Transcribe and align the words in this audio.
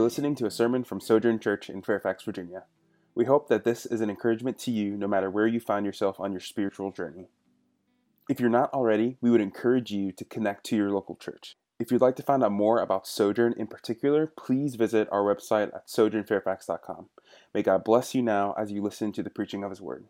were 0.00 0.04
listening 0.04 0.34
to 0.34 0.46
a 0.46 0.50
sermon 0.50 0.82
from 0.82 0.98
Sojourn 0.98 1.38
Church 1.38 1.68
in 1.68 1.82
Fairfax, 1.82 2.22
Virginia. 2.22 2.64
We 3.14 3.26
hope 3.26 3.50
that 3.50 3.64
this 3.64 3.84
is 3.84 4.00
an 4.00 4.08
encouragement 4.08 4.58
to 4.60 4.70
you 4.70 4.96
no 4.96 5.06
matter 5.06 5.30
where 5.30 5.46
you 5.46 5.60
find 5.60 5.84
yourself 5.84 6.18
on 6.18 6.32
your 6.32 6.40
spiritual 6.40 6.90
journey. 6.90 7.28
If 8.26 8.40
you're 8.40 8.48
not 8.48 8.72
already, 8.72 9.18
we 9.20 9.30
would 9.30 9.42
encourage 9.42 9.90
you 9.90 10.10
to 10.12 10.24
connect 10.24 10.64
to 10.66 10.76
your 10.76 10.90
local 10.90 11.16
church. 11.16 11.56
If 11.78 11.92
you'd 11.92 12.00
like 12.00 12.16
to 12.16 12.22
find 12.22 12.42
out 12.42 12.52
more 12.52 12.80
about 12.80 13.06
Sojourn 13.06 13.52
in 13.58 13.66
particular, 13.66 14.26
please 14.26 14.76
visit 14.76 15.06
our 15.12 15.22
website 15.22 15.74
at 15.74 15.86
sojournfairfax.com. 15.86 17.10
May 17.52 17.62
God 17.62 17.84
bless 17.84 18.14
you 18.14 18.22
now 18.22 18.54
as 18.56 18.72
you 18.72 18.82
listen 18.82 19.12
to 19.12 19.22
the 19.22 19.28
preaching 19.28 19.62
of 19.64 19.70
His 19.70 19.82
Word. 19.82 20.06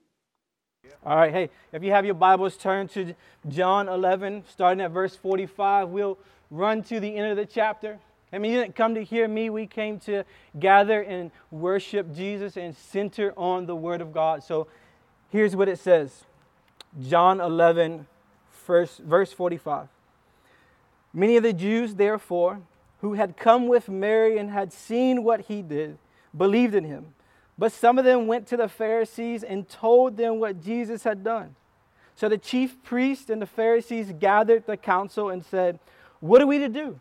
All 1.04 1.17
right, 1.17 1.32
hey, 1.32 1.50
if 1.72 1.82
you 1.82 1.91
have 1.91 2.04
your 2.04 2.14
Bibles, 2.14 2.57
turn 2.57 2.86
to 2.89 3.17
John 3.49 3.89
11, 3.89 4.45
starting 4.49 4.82
at 4.82 4.93
verse 4.93 5.17
45. 5.17 5.89
We'll 5.89 6.17
run 6.49 6.85
to 6.85 7.00
the 7.00 7.17
end 7.17 7.32
of 7.32 7.36
the 7.36 7.46
chapter. 7.46 7.99
I 8.32 8.39
mean, 8.39 8.52
you 8.52 8.61
didn't 8.61 8.76
come 8.76 8.94
to 8.94 9.02
hear 9.02 9.26
me. 9.26 9.50
We 9.50 9.66
came 9.66 9.98
to 10.00 10.25
gather 10.58 11.02
and 11.02 11.30
worship 11.50 12.14
Jesus 12.14 12.56
and 12.56 12.76
center 12.76 13.32
on 13.36 13.66
the 13.66 13.75
Word 13.75 14.00
of 14.00 14.12
God. 14.12 14.44
So 14.44 14.68
here's 15.30 15.56
what 15.56 15.68
it 15.68 15.79
says 15.79 16.25
John 17.08 17.40
11, 17.40 18.06
first, 18.50 18.98
verse 18.98 19.32
45. 19.32 19.89
Many 21.12 21.36
of 21.36 21.43
the 21.43 21.53
Jews, 21.53 21.94
therefore, 21.94 22.61
who 23.00 23.14
had 23.14 23.36
come 23.36 23.66
with 23.66 23.89
Mary 23.89 24.39
and 24.39 24.50
had 24.50 24.72
seen 24.72 25.25
what 25.25 25.42
he 25.42 25.62
did, 25.62 25.98
believed 26.36 26.75
in 26.75 26.84
him. 26.84 27.14
But 27.58 27.72
some 27.72 27.98
of 27.98 28.04
them 28.04 28.26
went 28.26 28.46
to 28.48 28.56
the 28.56 28.68
Pharisees 28.68 29.42
and 29.42 29.68
told 29.68 30.17
them 30.17 30.39
what 30.39 30.62
Jesus 30.62 31.03
had 31.03 31.25
done. 31.25 31.56
So 32.14 32.28
the 32.28 32.39
chief 32.39 32.83
priests 32.83 33.28
and 33.28 33.42
the 33.42 33.47
Pharisees 33.47 34.12
gathered 34.19 34.67
the 34.67 34.77
council 34.77 35.31
and 35.31 35.44
said, 35.44 35.78
What 36.20 36.41
are 36.41 36.47
we 36.47 36.59
to 36.59 36.69
do? 36.69 37.00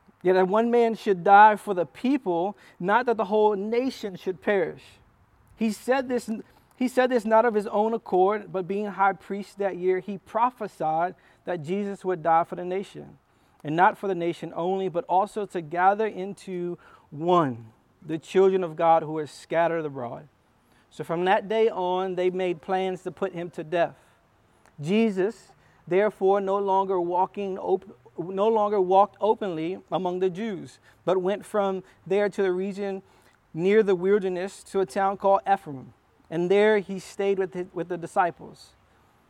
Yet 0.23 0.33
that 0.33 0.47
one 0.47 0.69
man 0.69 0.95
should 0.95 1.23
die 1.23 1.55
for 1.55 1.73
the 1.73 1.85
people, 1.85 2.57
not 2.79 3.05
that 3.07 3.17
the 3.17 3.25
whole 3.25 3.55
nation 3.55 4.15
should 4.15 4.41
perish. 4.41 4.83
He 5.55 5.71
said 5.71 6.09
this, 6.09 6.29
he 6.75 6.87
said 6.87 7.09
this 7.09 7.25
not 7.25 7.45
of 7.45 7.53
his 7.53 7.67
own 7.67 7.93
accord, 7.93 8.51
but 8.51 8.67
being 8.67 8.85
high 8.85 9.13
priest 9.13 9.57
that 9.57 9.77
year, 9.77 9.99
he 9.99 10.17
prophesied 10.19 11.15
that 11.45 11.63
Jesus 11.63 12.05
would 12.05 12.21
die 12.21 12.43
for 12.43 12.55
the 12.55 12.65
nation. 12.65 13.17
And 13.63 13.75
not 13.75 13.97
for 13.97 14.07
the 14.07 14.15
nation 14.15 14.53
only, 14.55 14.89
but 14.89 15.05
also 15.05 15.45
to 15.47 15.61
gather 15.61 16.07
into 16.07 16.77
one 17.09 17.67
the 18.05 18.17
children 18.17 18.63
of 18.63 18.75
God 18.75 19.03
who 19.03 19.17
are 19.17 19.27
scattered 19.27 19.85
abroad. 19.85 20.27
So 20.89 21.03
from 21.03 21.25
that 21.25 21.47
day 21.47 21.69
on, 21.69 22.15
they 22.15 22.29
made 22.29 22.61
plans 22.61 23.03
to 23.03 23.11
put 23.11 23.33
him 23.33 23.49
to 23.51 23.63
death. 23.63 23.95
Jesus, 24.81 25.51
therefore, 25.87 26.41
no 26.41 26.57
longer 26.57 26.99
walking 26.99 27.57
op- 27.57 27.85
no 28.21 28.47
longer 28.47 28.79
walked 28.79 29.17
openly 29.19 29.79
among 29.91 30.19
the 30.19 30.29
Jews, 30.29 30.79
but 31.05 31.21
went 31.21 31.45
from 31.45 31.83
there 32.05 32.29
to 32.29 32.41
the 32.41 32.51
region 32.51 33.01
near 33.53 33.83
the 33.83 33.95
wilderness 33.95 34.63
to 34.63 34.79
a 34.79 34.85
town 34.85 35.17
called 35.17 35.41
Ephraim. 35.51 35.93
And 36.29 36.49
there 36.49 36.79
he 36.79 36.99
stayed 36.99 37.37
with, 37.37 37.67
with 37.73 37.89
the 37.89 37.97
disciples. 37.97 38.69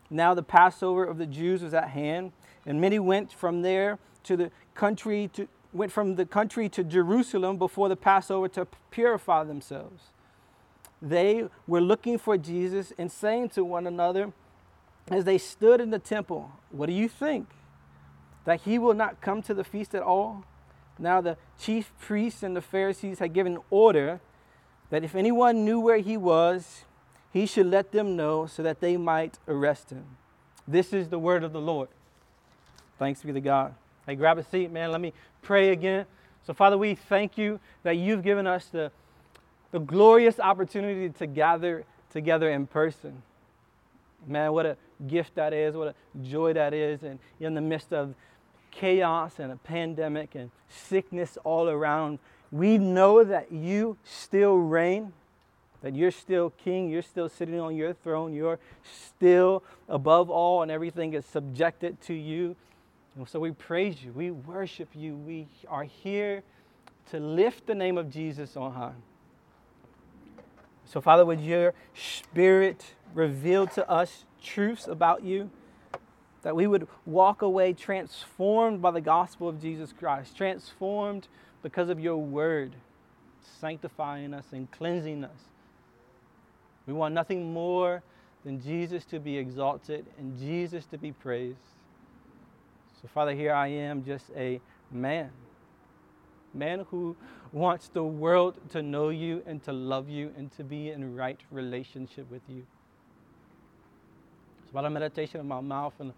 Now 0.10 0.34
the 0.34 0.44
Passover 0.44 1.04
of 1.04 1.18
the 1.18 1.26
Jews 1.26 1.64
was 1.64 1.74
at 1.74 1.90
hand, 1.90 2.34
and 2.66 2.80
many 2.80 3.00
went 3.00 3.32
from 3.32 3.62
there 3.62 3.98
to 4.24 4.38
the 4.38 4.52
country 4.76 5.30
to 5.34 5.48
went 5.74 5.92
from 5.92 6.16
the 6.16 6.26
country 6.26 6.68
to 6.68 6.84
Jerusalem 6.84 7.58
before 7.58 7.88
the 7.88 7.96
Passover 7.96 8.48
to 8.50 8.68
purify 8.90 9.44
themselves. 9.44 10.10
They 11.02 11.48
were 11.66 11.82
looking 11.82 12.18
for 12.18 12.38
Jesus 12.38 12.94
and 12.98 13.12
saying 13.12 13.50
to 13.50 13.64
one 13.64 13.88
another 13.88 14.34
as 15.10 15.24
they 15.24 15.38
stood 15.38 15.82
in 15.82 15.90
the 15.90 16.00
temple, 16.00 16.52
What 16.70 16.88
do 16.88 16.94
you 16.94 17.08
think? 17.08 17.48
That 18.46 18.62
he 18.62 18.80
will 18.80 18.94
not 18.94 19.22
come 19.22 19.42
to 19.44 19.54
the 19.54 19.64
feast 19.64 19.94
at 19.96 20.02
all? 20.02 20.44
Now 21.00 21.22
the 21.22 21.38
chief 21.60 21.92
priests 22.00 22.44
and 22.44 22.56
the 22.56 22.62
Pharisees 22.62 23.20
had 23.20 23.34
given 23.34 23.58
order 23.70 24.20
that 24.90 25.04
if 25.04 25.16
anyone 25.16 25.66
knew 25.66 25.80
where 25.80 25.98
he 25.98 26.18
was, 26.18 26.86
he 27.32 27.46
should 27.46 27.68
let 27.68 27.92
them 27.92 28.16
know 28.16 28.46
so 28.46 28.62
that 28.62 28.82
they 28.82 28.98
might 28.98 29.40
arrest 29.48 29.90
him. 29.90 30.06
This 30.68 30.94
is 30.94 31.10
the 31.10 31.20
word 31.20 31.44
of 31.44 31.54
the 31.54 31.62
Lord. 31.62 31.90
Thanks 33.00 33.24
be 33.24 33.34
to 33.34 33.42
God. 33.42 33.74
Hey, 34.06 34.16
grab 34.16 34.38
a 34.38 34.44
seat, 34.44 34.72
man. 34.72 34.92
Let 34.92 35.02
me 35.02 35.14
pray 35.42 35.70
again. 35.70 36.06
So, 36.46 36.54
Father, 36.54 36.78
we 36.78 36.96
thank 36.96 37.38
you 37.38 37.60
that 37.84 37.98
you've 37.98 38.24
given 38.24 38.46
us 38.46 38.66
the, 38.66 38.92
the 39.72 39.80
glorious 39.80 40.40
opportunity 40.40 41.10
to 41.10 41.28
gather 41.28 41.86
together 42.12 42.52
in 42.52 42.68
person. 42.68 43.22
Man, 44.28 44.52
what 44.52 44.66
a 44.66 44.78
gift 45.08 45.36
that 45.36 45.54
is, 45.54 45.76
what 45.76 45.88
a 45.90 45.96
joy 46.24 46.54
that 46.54 46.74
is. 46.74 47.04
And 47.04 47.20
in 47.40 47.54
the 47.54 47.62
midst 47.62 47.94
of 47.94 48.14
chaos 48.72 49.40
and 49.40 49.52
a 49.52 49.58
pandemic 49.58 50.36
and 50.36 50.52
sickness 50.70 51.38
all 51.44 51.70
around, 51.70 52.20
we 52.52 52.78
know 52.78 53.24
that 53.24 53.52
you 53.52 53.98
still 54.04 54.56
reign, 54.56 55.14
that 55.82 55.96
you're 55.96 56.12
still 56.12 56.52
king, 56.64 56.90
you're 56.90 57.02
still 57.02 57.30
sitting 57.30 57.60
on 57.60 57.76
your 57.76 57.94
throne, 57.94 58.34
you're 58.34 58.60
still 58.84 59.64
above 59.88 60.30
all, 60.30 60.62
and 60.62 60.72
everything 60.72 61.14
is 61.14 61.26
subjected 61.26 62.00
to 62.02 62.14
you. 62.14 62.56
And 63.16 63.28
so 63.28 63.40
we 63.40 63.52
praise 63.52 64.04
you, 64.04 64.12
we 64.12 64.32
worship 64.32 64.90
you, 64.94 65.16
we 65.16 65.48
are 65.68 65.84
here 65.84 66.44
to 67.12 67.20
lift 67.20 67.68
the 67.68 67.76
name 67.76 67.98
of 67.98 68.10
Jesus 68.10 68.56
on 68.56 68.74
high. 68.74 68.94
So, 70.86 71.00
Father, 71.00 71.26
would 71.26 71.40
your 71.40 71.74
spirit 71.94 72.96
reveal 73.14 73.66
to 73.68 73.90
us 73.90 74.26
truths 74.44 74.88
about 74.88 75.24
you? 75.24 75.50
That 76.44 76.56
we 76.56 76.68
would 76.68 76.88
walk 77.06 77.42
away 77.42 77.74
transformed 77.74 78.82
by 78.82 78.92
the 78.92 79.02
gospel 79.02 79.48
of 79.48 79.62
Jesus 79.62 79.94
Christ, 79.98 80.36
transformed 80.36 81.28
because 81.62 81.90
of 81.90 82.00
your 82.00 82.18
word, 82.18 82.74
sanctifying 83.60 84.34
us 84.34 84.46
and 84.52 84.70
cleansing 84.72 85.24
us. 85.24 85.52
We 86.88 86.94
want 86.94 87.14
nothing 87.14 87.54
more 87.54 88.02
than 88.44 88.62
Jesus 88.62 89.06
to 89.06 89.20
be 89.20 89.38
exalted 89.38 90.06
and 90.18 90.38
Jesus 90.40 90.86
to 90.88 90.98
be 90.98 91.12
praised. 91.12 91.58
So, 93.02 93.08
Father, 93.14 93.34
here 93.34 93.54
I 93.54 93.68
am, 93.68 94.04
just 94.04 94.26
a 94.36 94.60
man, 94.92 95.30
man 96.54 96.86
who 96.90 97.16
wants 97.52 97.88
the 97.88 98.04
world 98.04 98.56
to 98.70 98.82
know 98.82 99.10
you 99.10 99.44
and 99.46 99.64
to 99.64 99.74
love 99.74 100.10
you 100.10 100.32
and 100.38 100.52
to 100.58 100.64
be 100.64 100.90
in 100.90 101.16
right 101.16 101.40
relationship 101.52 102.30
with 102.32 102.42
you. 102.48 102.66
So, 104.66 104.74
by 104.74 104.82
the 104.84 104.90
meditation 104.90 105.40
of 105.40 105.46
my 105.46 105.62
mouth 105.62 105.94
and 106.00 106.14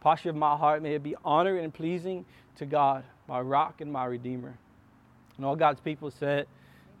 posture 0.00 0.30
of 0.30 0.36
my 0.36 0.56
heart, 0.56 0.82
may 0.82 0.94
it 0.94 1.02
be 1.02 1.14
honored 1.24 1.62
and 1.62 1.72
pleasing 1.72 2.24
to 2.56 2.66
God, 2.66 3.04
my 3.28 3.40
rock 3.40 3.80
and 3.80 3.92
my 3.92 4.04
redeemer. 4.04 4.56
And 5.36 5.44
all 5.44 5.56
God's 5.56 5.80
people 5.80 6.10
said, 6.10 6.46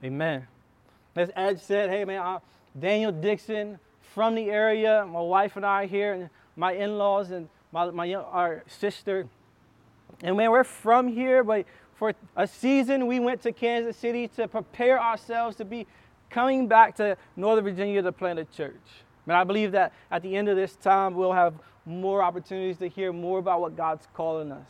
Amen. 0.04 0.46
As 1.16 1.30
Ed 1.34 1.58
said, 1.60 1.88
hey 1.88 2.04
man, 2.04 2.20
I'm 2.20 2.38
Daniel 2.78 3.10
Dixon 3.10 3.78
from 4.14 4.34
the 4.34 4.50
area. 4.50 5.06
My 5.10 5.22
wife 5.22 5.56
and 5.56 5.64
I 5.64 5.84
are 5.84 5.86
here, 5.86 6.12
and 6.12 6.30
my 6.56 6.72
in-laws 6.72 7.30
and 7.30 7.48
my, 7.72 7.90
my 7.90 8.12
our 8.14 8.62
sister. 8.66 9.26
And 10.22 10.36
man, 10.36 10.50
we're 10.50 10.64
from 10.64 11.08
here, 11.08 11.42
but 11.42 11.64
for 11.94 12.12
a 12.36 12.46
season 12.46 13.06
we 13.06 13.18
went 13.18 13.40
to 13.42 13.52
Kansas 13.52 13.96
City 13.96 14.28
to 14.28 14.46
prepare 14.46 15.02
ourselves 15.02 15.56
to 15.56 15.64
be 15.64 15.86
coming 16.28 16.68
back 16.68 16.96
to 16.96 17.16
Northern 17.34 17.64
Virginia 17.64 18.02
to 18.02 18.12
plant 18.12 18.38
a 18.38 18.44
church. 18.44 18.74
Man, 19.26 19.36
I 19.36 19.44
believe 19.44 19.72
that 19.72 19.92
at 20.10 20.22
the 20.22 20.36
end 20.36 20.48
of 20.48 20.56
this 20.56 20.76
time 20.76 21.14
we'll 21.14 21.32
have 21.32 21.54
more 21.84 22.22
opportunities 22.22 22.78
to 22.78 22.88
hear 22.88 23.12
more 23.12 23.38
about 23.38 23.60
what 23.60 23.76
God's 23.76 24.06
calling 24.14 24.52
us. 24.52 24.68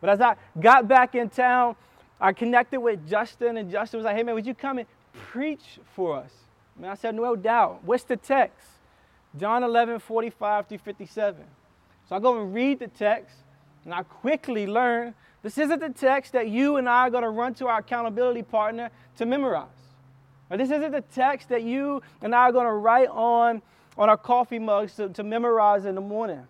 But 0.00 0.10
as 0.10 0.20
I 0.20 0.36
got 0.58 0.88
back 0.88 1.14
in 1.14 1.28
town, 1.28 1.76
I 2.20 2.32
connected 2.32 2.80
with 2.80 3.06
Justin, 3.08 3.58
and 3.58 3.70
Justin 3.70 3.98
was 3.98 4.04
like, 4.04 4.16
hey 4.16 4.22
man, 4.22 4.34
would 4.34 4.46
you 4.46 4.54
come 4.54 4.78
and 4.78 4.86
preach 5.12 5.78
for 5.94 6.16
us? 6.16 6.32
And 6.76 6.86
I 6.86 6.94
said, 6.94 7.14
no 7.14 7.36
doubt. 7.36 7.80
What's 7.84 8.04
the 8.04 8.16
text? 8.16 8.68
John 9.38 9.62
11, 9.62 9.98
45 10.00 10.66
through 10.66 10.78
57. 10.78 11.44
So 12.08 12.16
I 12.16 12.18
go 12.18 12.40
and 12.40 12.54
read 12.54 12.78
the 12.78 12.88
text, 12.88 13.36
and 13.84 13.92
I 13.92 14.02
quickly 14.02 14.66
learn 14.66 15.14
this 15.42 15.58
isn't 15.58 15.80
the 15.80 15.90
text 15.90 16.32
that 16.32 16.48
you 16.48 16.76
and 16.76 16.88
I 16.88 17.02
are 17.02 17.10
going 17.10 17.22
to 17.22 17.30
run 17.30 17.54
to 17.54 17.66
our 17.68 17.78
accountability 17.78 18.42
partner 18.42 18.90
to 19.18 19.26
memorize. 19.26 19.68
This 20.50 20.70
isn't 20.70 20.92
the 20.92 21.00
text 21.00 21.48
that 21.48 21.62
you 21.62 22.02
and 22.22 22.34
I 22.34 22.42
are 22.42 22.52
going 22.52 22.66
to 22.66 22.72
write 22.72 23.08
on 23.08 23.62
on 23.98 24.08
our 24.08 24.16
coffee 24.16 24.58
mugs 24.58 24.94
to, 24.96 25.08
to 25.08 25.22
memorize 25.22 25.84
in 25.84 25.94
the 25.94 26.00
morning. 26.00 26.46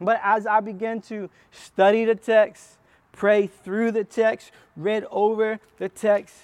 But 0.00 0.20
as 0.22 0.46
I 0.46 0.60
began 0.60 1.00
to 1.02 1.30
study 1.50 2.04
the 2.04 2.14
text, 2.14 2.78
pray 3.12 3.46
through 3.46 3.92
the 3.92 4.04
text, 4.04 4.50
read 4.76 5.04
over 5.10 5.60
the 5.78 5.88
text, 5.88 6.34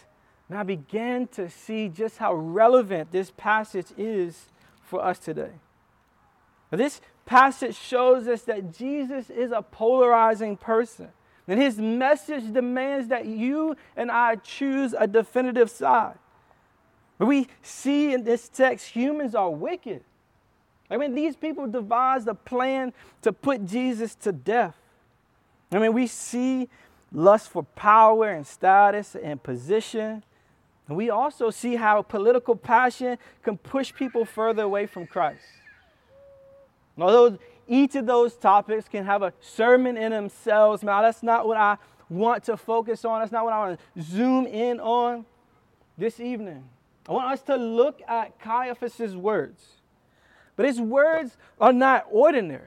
and 0.48 0.58
I 0.58 0.62
began 0.62 1.26
to 1.28 1.50
see 1.50 1.88
just 1.88 2.18
how 2.18 2.34
relevant 2.34 3.10
this 3.10 3.32
passage 3.36 3.86
is 3.96 4.46
for 4.82 5.04
us 5.04 5.18
today. 5.18 5.52
Now, 6.70 6.78
this 6.78 7.00
passage 7.24 7.76
shows 7.76 8.28
us 8.28 8.42
that 8.42 8.72
Jesus 8.76 9.30
is 9.30 9.50
a 9.50 9.62
polarizing 9.62 10.56
person. 10.56 11.08
And 11.48 11.60
his 11.60 11.78
message 11.78 12.52
demands 12.52 13.08
that 13.08 13.26
you 13.26 13.76
and 13.96 14.10
I 14.10 14.36
choose 14.36 14.94
a 14.98 15.06
definitive 15.06 15.70
side. 15.70 16.18
But 17.18 17.26
we 17.26 17.48
see 17.62 18.12
in 18.12 18.24
this 18.24 18.48
text 18.48 18.88
humans 18.88 19.34
are 19.34 19.50
wicked. 19.50 20.02
I 20.90 20.96
mean, 20.96 21.14
these 21.14 21.34
people 21.34 21.66
devised 21.66 22.28
a 22.28 22.34
plan 22.34 22.92
to 23.22 23.32
put 23.32 23.64
Jesus 23.64 24.14
to 24.16 24.32
death. 24.32 24.76
I 25.72 25.78
mean, 25.78 25.92
we 25.94 26.06
see 26.06 26.68
lust 27.12 27.50
for 27.50 27.62
power 27.62 28.28
and 28.28 28.46
status 28.46 29.16
and 29.16 29.42
position. 29.42 30.22
And 30.88 30.96
we 30.96 31.10
also 31.10 31.50
see 31.50 31.76
how 31.76 32.02
political 32.02 32.54
passion 32.54 33.18
can 33.42 33.56
push 33.58 33.92
people 33.92 34.24
further 34.24 34.62
away 34.62 34.86
from 34.86 35.06
Christ. 35.06 35.44
And 36.94 37.04
although 37.04 37.38
each 37.66 37.96
of 37.96 38.06
those 38.06 38.36
topics 38.36 38.88
can 38.88 39.04
have 39.04 39.22
a 39.22 39.32
sermon 39.40 39.96
in 39.96 40.12
themselves, 40.12 40.82
now 40.82 41.02
that's 41.02 41.22
not 41.22 41.48
what 41.48 41.56
I 41.56 41.78
want 42.08 42.44
to 42.44 42.56
focus 42.56 43.04
on. 43.04 43.20
That's 43.20 43.32
not 43.32 43.44
what 43.44 43.52
I 43.52 43.58
want 43.58 43.80
to 43.96 44.02
zoom 44.02 44.46
in 44.46 44.78
on 44.78 45.26
this 45.98 46.20
evening. 46.20 46.62
I 47.08 47.12
want 47.12 47.32
us 47.32 47.42
to 47.42 47.56
look 47.56 48.00
at 48.08 48.38
Caiaphas' 48.40 49.14
words. 49.14 49.62
But 50.56 50.66
his 50.66 50.80
words 50.80 51.36
are 51.60 51.72
not 51.72 52.06
ordinary. 52.10 52.62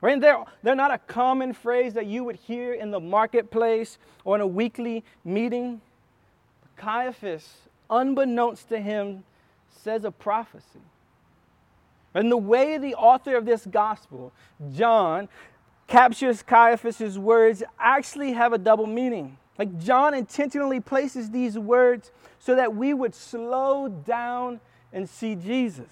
Right? 0.00 0.18
They're, 0.18 0.44
they're 0.62 0.74
not 0.74 0.92
a 0.92 0.98
common 0.98 1.52
phrase 1.52 1.92
that 1.94 2.06
you 2.06 2.24
would 2.24 2.36
hear 2.36 2.72
in 2.72 2.90
the 2.90 3.00
marketplace 3.00 3.98
or 4.24 4.36
in 4.36 4.40
a 4.40 4.46
weekly 4.46 5.04
meeting. 5.24 5.82
Caiaphas, 6.76 7.46
unbeknownst 7.90 8.68
to 8.70 8.80
him, 8.80 9.24
says 9.68 10.04
a 10.04 10.10
prophecy. 10.10 10.80
And 12.14 12.32
the 12.32 12.36
way 12.36 12.78
the 12.78 12.94
author 12.94 13.36
of 13.36 13.44
this 13.44 13.66
gospel, 13.66 14.32
John, 14.74 15.28
captures 15.86 16.42
Caiaphas' 16.42 17.18
words 17.18 17.62
actually 17.78 18.32
have 18.32 18.52
a 18.52 18.58
double 18.58 18.86
meaning. 18.86 19.36
Like 19.60 19.78
John 19.78 20.14
intentionally 20.14 20.80
places 20.80 21.28
these 21.28 21.58
words 21.58 22.12
so 22.38 22.54
that 22.54 22.74
we 22.74 22.94
would 22.94 23.14
slow 23.14 23.88
down 23.88 24.58
and 24.90 25.06
see 25.06 25.34
Jesus. 25.34 25.90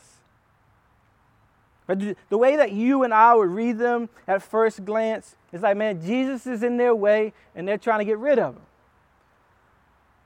But 1.86 2.00
the 2.30 2.38
way 2.38 2.56
that 2.56 2.72
you 2.72 3.02
and 3.02 3.12
I 3.12 3.34
would 3.34 3.50
read 3.50 3.76
them 3.76 4.08
at 4.26 4.42
first 4.42 4.86
glance 4.86 5.36
is 5.52 5.60
like, 5.60 5.76
man, 5.76 6.00
Jesus 6.00 6.46
is 6.46 6.62
in 6.62 6.78
their 6.78 6.94
way 6.94 7.34
and 7.54 7.68
they're 7.68 7.76
trying 7.76 7.98
to 7.98 8.06
get 8.06 8.16
rid 8.16 8.38
of 8.38 8.54
him. 8.54 8.62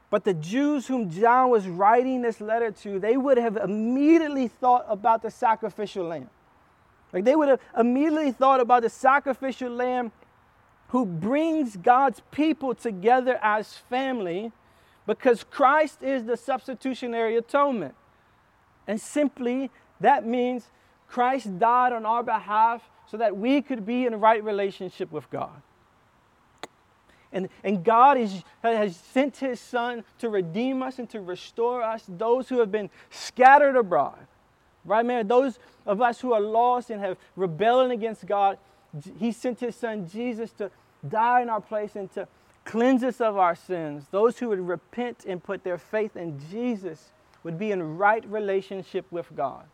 But 0.09 0.23
the 0.23 0.35
Jews 0.35 0.87
whom 0.87 1.11
John 1.11 1.50
was 1.50 1.67
writing 1.67 2.23
this 2.23 2.41
letter 2.41 2.71
to, 2.71 3.00
they 3.00 3.17
would 3.17 3.38
have 3.38 3.56
immediately 3.56 4.47
thought 4.47 4.87
about 4.88 5.21
the 5.21 5.33
sacrificial 5.33 6.05
lamb. 6.05 6.31
Like 7.12 7.25
they 7.25 7.35
would 7.35 7.49
have 7.49 7.61
immediately 7.77 8.31
thought 8.31 8.61
about 8.61 8.83
the 8.83 8.88
sacrificial 8.88 9.73
lamb 9.73 10.12
who 10.93 11.06
brings 11.06 11.79
God's 11.79 12.21
people 12.31 12.75
together 12.75 13.39
as 13.43 13.79
family 13.89 14.53
because 15.06 15.43
Christ 15.43 16.03
is 16.03 16.25
the 16.25 16.37
substitutionary 16.37 17.35
atonement. 17.35 17.94
And 18.87 19.00
simply, 19.00 19.71
that 20.00 20.27
means 20.27 20.67
Christ 21.09 21.59
died 21.59 21.94
on 21.94 22.05
our 22.05 22.23
behalf 22.23 22.83
so 23.11 23.17
that 23.17 23.35
we 23.35 23.62
could 23.62 23.87
be 23.87 24.05
in 24.05 24.12
a 24.12 24.19
right 24.19 24.44
relationship 24.44 25.11
with 25.11 25.31
God. 25.31 25.62
And, 27.33 27.49
and 27.65 27.83
God 27.83 28.19
is, 28.19 28.43
has 28.62 28.95
sent 28.95 29.38
his 29.38 29.61
son 29.61 30.05
to 30.19 30.29
redeem 30.29 30.83
us 30.83 30.99
and 30.99 31.09
to 31.09 31.23
restore 31.23 31.81
us, 31.83 32.05
those 32.06 32.50
who 32.50 32.59
have 32.59 32.71
been 32.71 32.91
scattered 33.09 33.77
abroad. 33.77 34.27
Right, 34.85 35.06
man? 35.06 35.27
Those 35.27 35.59
of 35.87 36.03
us 36.03 36.21
who 36.21 36.35
are 36.35 36.41
lost 36.41 36.91
and 36.91 37.00
have 37.00 37.17
rebelled 37.35 37.93
against 37.93 38.27
God, 38.27 38.59
he 39.19 39.33
sent 39.33 39.61
his 39.61 39.75
son 39.75 40.06
Jesus 40.06 40.53
to 40.53 40.71
die 41.08 41.43
in 41.43 41.49
our 41.49 41.60
place 41.60 41.96
and 41.96 42.12
to 42.12 42.28
cleanse 42.64 43.02
us 43.02 43.20
of 43.20 43.37
our 43.37 43.54
sins. 43.54 44.06
Those 44.10 44.38
who 44.38 44.49
would 44.49 44.60
repent 44.60 45.25
and 45.26 45.43
put 45.43 45.64
their 45.64 45.78
faith 45.78 46.16
in 46.16 46.40
Jesus 46.50 47.10
would 47.43 47.58
be 47.58 47.72
in 47.72 47.99
right 47.99 48.25
relationship 48.26 49.04
with 49.10 49.34
God. 49.34 49.64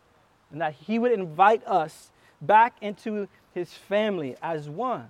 And 0.51 0.61
that 0.61 0.75
he 0.75 0.99
would 0.99 1.13
invite 1.13 1.67
us 1.67 2.11
back 2.41 2.77
into 2.81 3.29
his 3.55 3.75
family 3.75 4.37
as 4.43 4.69
one. 4.69 5.09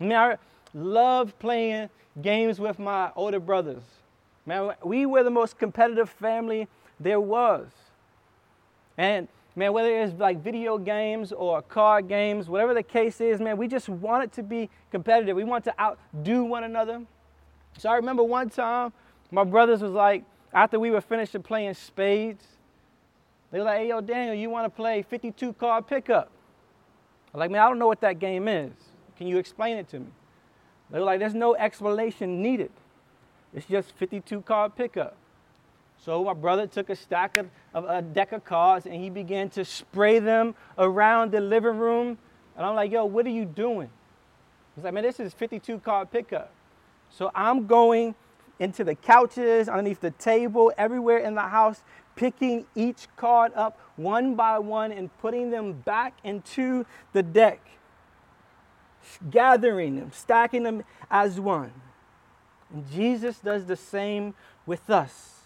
I 0.00 0.04
mean, 0.04 0.12
I 0.12 0.36
love 0.74 1.38
playing 1.38 1.88
games 2.20 2.58
with 2.58 2.78
my 2.78 3.10
older 3.16 3.40
brothers. 3.40 3.82
Man, 4.44 4.74
we 4.82 5.06
were 5.06 5.22
the 5.22 5.30
most 5.30 5.58
competitive 5.58 6.10
family 6.10 6.68
there 6.98 7.20
was. 7.20 7.68
And 8.98 9.28
man, 9.56 9.72
whether 9.72 9.94
it's 10.02 10.18
like 10.18 10.42
video 10.42 10.78
games 10.78 11.32
or 11.32 11.62
card 11.62 12.08
games, 12.08 12.48
whatever 12.48 12.74
the 12.74 12.82
case 12.82 13.20
is, 13.20 13.40
man, 13.40 13.56
we 13.56 13.68
just 13.68 13.88
want 13.88 14.24
it 14.24 14.32
to 14.32 14.42
be 14.42 14.70
competitive. 14.90 15.36
We 15.36 15.44
want 15.44 15.64
to 15.64 15.80
outdo 15.80 16.44
one 16.44 16.64
another. 16.64 17.02
So 17.78 17.88
I 17.88 17.96
remember 17.96 18.22
one 18.22 18.50
time, 18.50 18.92
my 19.30 19.44
brothers 19.44 19.80
was 19.80 19.92
like, 19.92 20.24
after 20.52 20.78
we 20.78 20.90
were 20.90 21.00
finished 21.00 21.40
playing 21.42 21.74
spades, 21.74 22.44
they 23.50 23.58
were 23.58 23.64
like, 23.64 23.78
hey, 23.78 23.88
yo, 23.88 24.00
Daniel, 24.00 24.34
you 24.34 24.50
want 24.50 24.66
to 24.66 24.70
play 24.70 25.02
52 25.02 25.52
card 25.54 25.86
pickup? 25.86 26.30
I 27.32 27.36
was 27.36 27.40
like, 27.40 27.50
man, 27.50 27.62
I 27.62 27.68
don't 27.68 27.78
know 27.78 27.86
what 27.86 28.00
that 28.00 28.18
game 28.18 28.48
is. 28.48 28.72
Can 29.16 29.26
you 29.26 29.38
explain 29.38 29.76
it 29.76 29.88
to 29.90 30.00
me? 30.00 30.06
They 30.90 30.98
were 30.98 31.04
like, 31.04 31.20
there's 31.20 31.34
no 31.34 31.54
explanation 31.54 32.42
needed. 32.42 32.72
It's 33.54 33.66
just 33.66 33.92
52 33.96 34.42
card 34.42 34.74
pickup. 34.76 35.16
So 36.04 36.24
my 36.24 36.32
brother 36.32 36.66
took 36.66 36.88
a 36.88 36.96
stack 36.96 37.36
of, 37.36 37.50
of, 37.74 37.84
a 37.84 38.00
deck 38.00 38.32
of 38.32 38.44
cards 38.44 38.86
and 38.86 38.94
he 38.94 39.10
began 39.10 39.50
to 39.50 39.64
spray 39.64 40.18
them 40.18 40.54
around 40.78 41.30
the 41.30 41.40
living 41.40 41.76
room. 41.78 42.16
And 42.56 42.64
I'm 42.64 42.74
like, 42.74 42.90
yo, 42.90 43.04
what 43.04 43.26
are 43.26 43.30
you 43.30 43.44
doing? 43.44 43.90
He's 44.74 44.84
like, 44.84 44.94
man, 44.94 45.02
this 45.02 45.20
is 45.20 45.34
52 45.34 45.78
card 45.80 46.10
pickup. 46.10 46.52
So 47.10 47.30
I'm 47.34 47.66
going 47.66 48.14
into 48.58 48.84
the 48.84 48.94
couches, 48.94 49.68
underneath 49.68 50.00
the 50.00 50.12
table, 50.12 50.72
everywhere 50.78 51.18
in 51.18 51.34
the 51.34 51.42
house, 51.42 51.82
picking 52.16 52.66
each 52.74 53.06
card 53.16 53.52
up 53.54 53.78
one 53.96 54.34
by 54.34 54.58
one 54.58 54.92
and 54.92 55.10
putting 55.18 55.50
them 55.50 55.72
back 55.72 56.18
into 56.24 56.86
the 57.12 57.22
deck, 57.22 57.60
gathering 59.30 59.96
them, 59.96 60.12
stacking 60.12 60.62
them 60.62 60.82
as 61.10 61.40
one. 61.40 61.72
And 62.72 62.90
Jesus 62.90 63.38
does 63.40 63.66
the 63.66 63.76
same 63.76 64.34
with 64.64 64.88
us. 64.88 65.39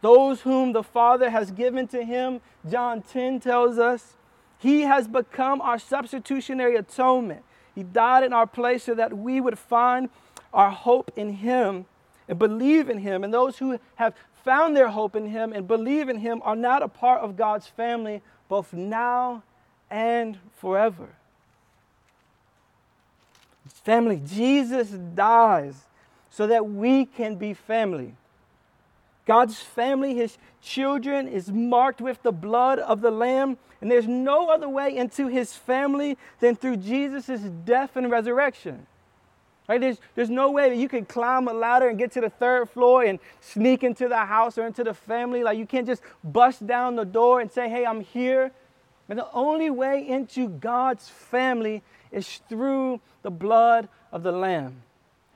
Those 0.00 0.42
whom 0.42 0.72
the 0.72 0.82
Father 0.82 1.30
has 1.30 1.50
given 1.50 1.86
to 1.88 2.04
him, 2.04 2.40
John 2.68 3.02
10 3.02 3.40
tells 3.40 3.78
us, 3.78 4.14
he 4.58 4.82
has 4.82 5.08
become 5.08 5.60
our 5.60 5.78
substitutionary 5.78 6.76
atonement. 6.76 7.42
He 7.74 7.82
died 7.82 8.24
in 8.24 8.32
our 8.32 8.46
place 8.46 8.84
so 8.84 8.94
that 8.94 9.16
we 9.16 9.40
would 9.40 9.58
find 9.58 10.10
our 10.52 10.70
hope 10.70 11.10
in 11.16 11.34
him 11.34 11.86
and 12.28 12.38
believe 12.38 12.90
in 12.90 12.98
him. 12.98 13.24
And 13.24 13.32
those 13.32 13.58
who 13.58 13.78
have 13.96 14.14
found 14.44 14.76
their 14.76 14.88
hope 14.88 15.16
in 15.16 15.26
him 15.26 15.52
and 15.52 15.66
believe 15.66 16.08
in 16.08 16.18
him 16.18 16.40
are 16.44 16.56
not 16.56 16.82
a 16.82 16.88
part 16.88 17.22
of 17.22 17.36
God's 17.36 17.66
family, 17.66 18.22
both 18.48 18.72
now 18.72 19.42
and 19.90 20.38
forever. 20.56 21.08
Family, 23.66 24.20
Jesus 24.26 24.90
dies 24.90 25.86
so 26.30 26.46
that 26.46 26.68
we 26.68 27.06
can 27.06 27.36
be 27.36 27.54
family. 27.54 28.14
God's 29.30 29.60
family, 29.60 30.16
his 30.16 30.38
children, 30.60 31.28
is 31.28 31.52
marked 31.52 32.00
with 32.00 32.20
the 32.24 32.32
blood 32.32 32.80
of 32.80 33.00
the 33.00 33.12
Lamb, 33.12 33.58
and 33.80 33.88
there's 33.88 34.08
no 34.08 34.50
other 34.50 34.68
way 34.68 34.96
into 34.96 35.28
his 35.28 35.54
family 35.54 36.18
than 36.40 36.56
through 36.56 36.78
Jesus' 36.78 37.42
death 37.64 37.94
and 37.94 38.10
resurrection. 38.10 38.88
Right? 39.68 39.80
There's, 39.80 39.98
there's 40.16 40.30
no 40.30 40.50
way 40.50 40.68
that 40.70 40.78
you 40.78 40.88
can 40.88 41.04
climb 41.04 41.46
a 41.46 41.52
ladder 41.52 41.88
and 41.88 41.96
get 41.96 42.10
to 42.14 42.20
the 42.20 42.28
third 42.28 42.70
floor 42.70 43.04
and 43.04 43.20
sneak 43.40 43.84
into 43.84 44.08
the 44.08 44.16
house 44.16 44.58
or 44.58 44.66
into 44.66 44.82
the 44.82 44.94
family. 44.94 45.44
Like 45.44 45.58
you 45.58 45.66
can't 45.66 45.86
just 45.86 46.02
bust 46.24 46.66
down 46.66 46.96
the 46.96 47.04
door 47.04 47.40
and 47.40 47.52
say, 47.52 47.68
hey, 47.68 47.86
I'm 47.86 48.00
here. 48.00 48.50
And 49.08 49.16
the 49.16 49.30
only 49.32 49.70
way 49.70 50.08
into 50.08 50.48
God's 50.48 51.08
family 51.08 51.84
is 52.10 52.40
through 52.48 53.00
the 53.22 53.30
blood 53.30 53.88
of 54.10 54.24
the 54.24 54.32
Lamb, 54.32 54.82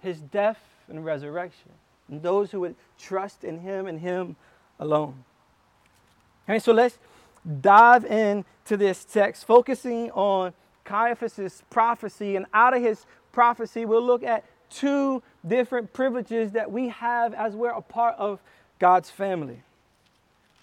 his 0.01 0.19
death 0.19 0.59
and 0.89 1.05
resurrection 1.05 1.71
and 2.09 2.23
those 2.23 2.51
who 2.51 2.61
would 2.61 2.77
trust 2.99 3.45
in 3.45 3.59
Him 3.59 3.87
and 3.87 4.01
Him 4.01 4.37
alone. 4.79 5.25
Okay, 6.49 6.59
so 6.59 6.73
let's 6.73 6.99
dive 7.61 8.05
into 8.05 8.77
this 8.77 9.05
text, 9.05 9.47
focusing 9.47 10.11
on 10.11 10.53
Caiaphas' 10.85 11.63
prophecy. 11.71 12.37
And 12.37 12.47
out 12.53 12.77
of 12.77 12.83
his 12.83 13.07
prophecy, 13.33 13.85
we'll 13.85 14.05
look 14.05 14.23
at 14.23 14.45
two 14.71 15.23
different 15.47 15.93
privileges 15.93 16.53
that 16.53 16.71
we 16.71 16.89
have 16.89 17.33
as 17.35 17.55
we're 17.55 17.71
a 17.71 17.83
part 17.83 18.17
of 18.19 18.41
God's 18.79 19.11
family. 19.11 19.63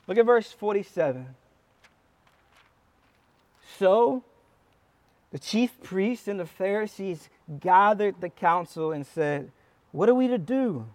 Look 0.07 0.17
at 0.17 0.25
verse 0.25 0.51
47. 0.51 1.25
So 3.79 4.23
the 5.31 5.39
chief 5.39 5.81
priests 5.81 6.27
and 6.27 6.39
the 6.39 6.45
Pharisees 6.45 7.29
gathered 7.59 8.21
the 8.21 8.29
council 8.29 8.91
and 8.91 9.05
said, 9.05 9.51
What 9.91 10.09
are 10.09 10.15
we 10.15 10.27
to 10.27 10.37
do? 10.37 10.85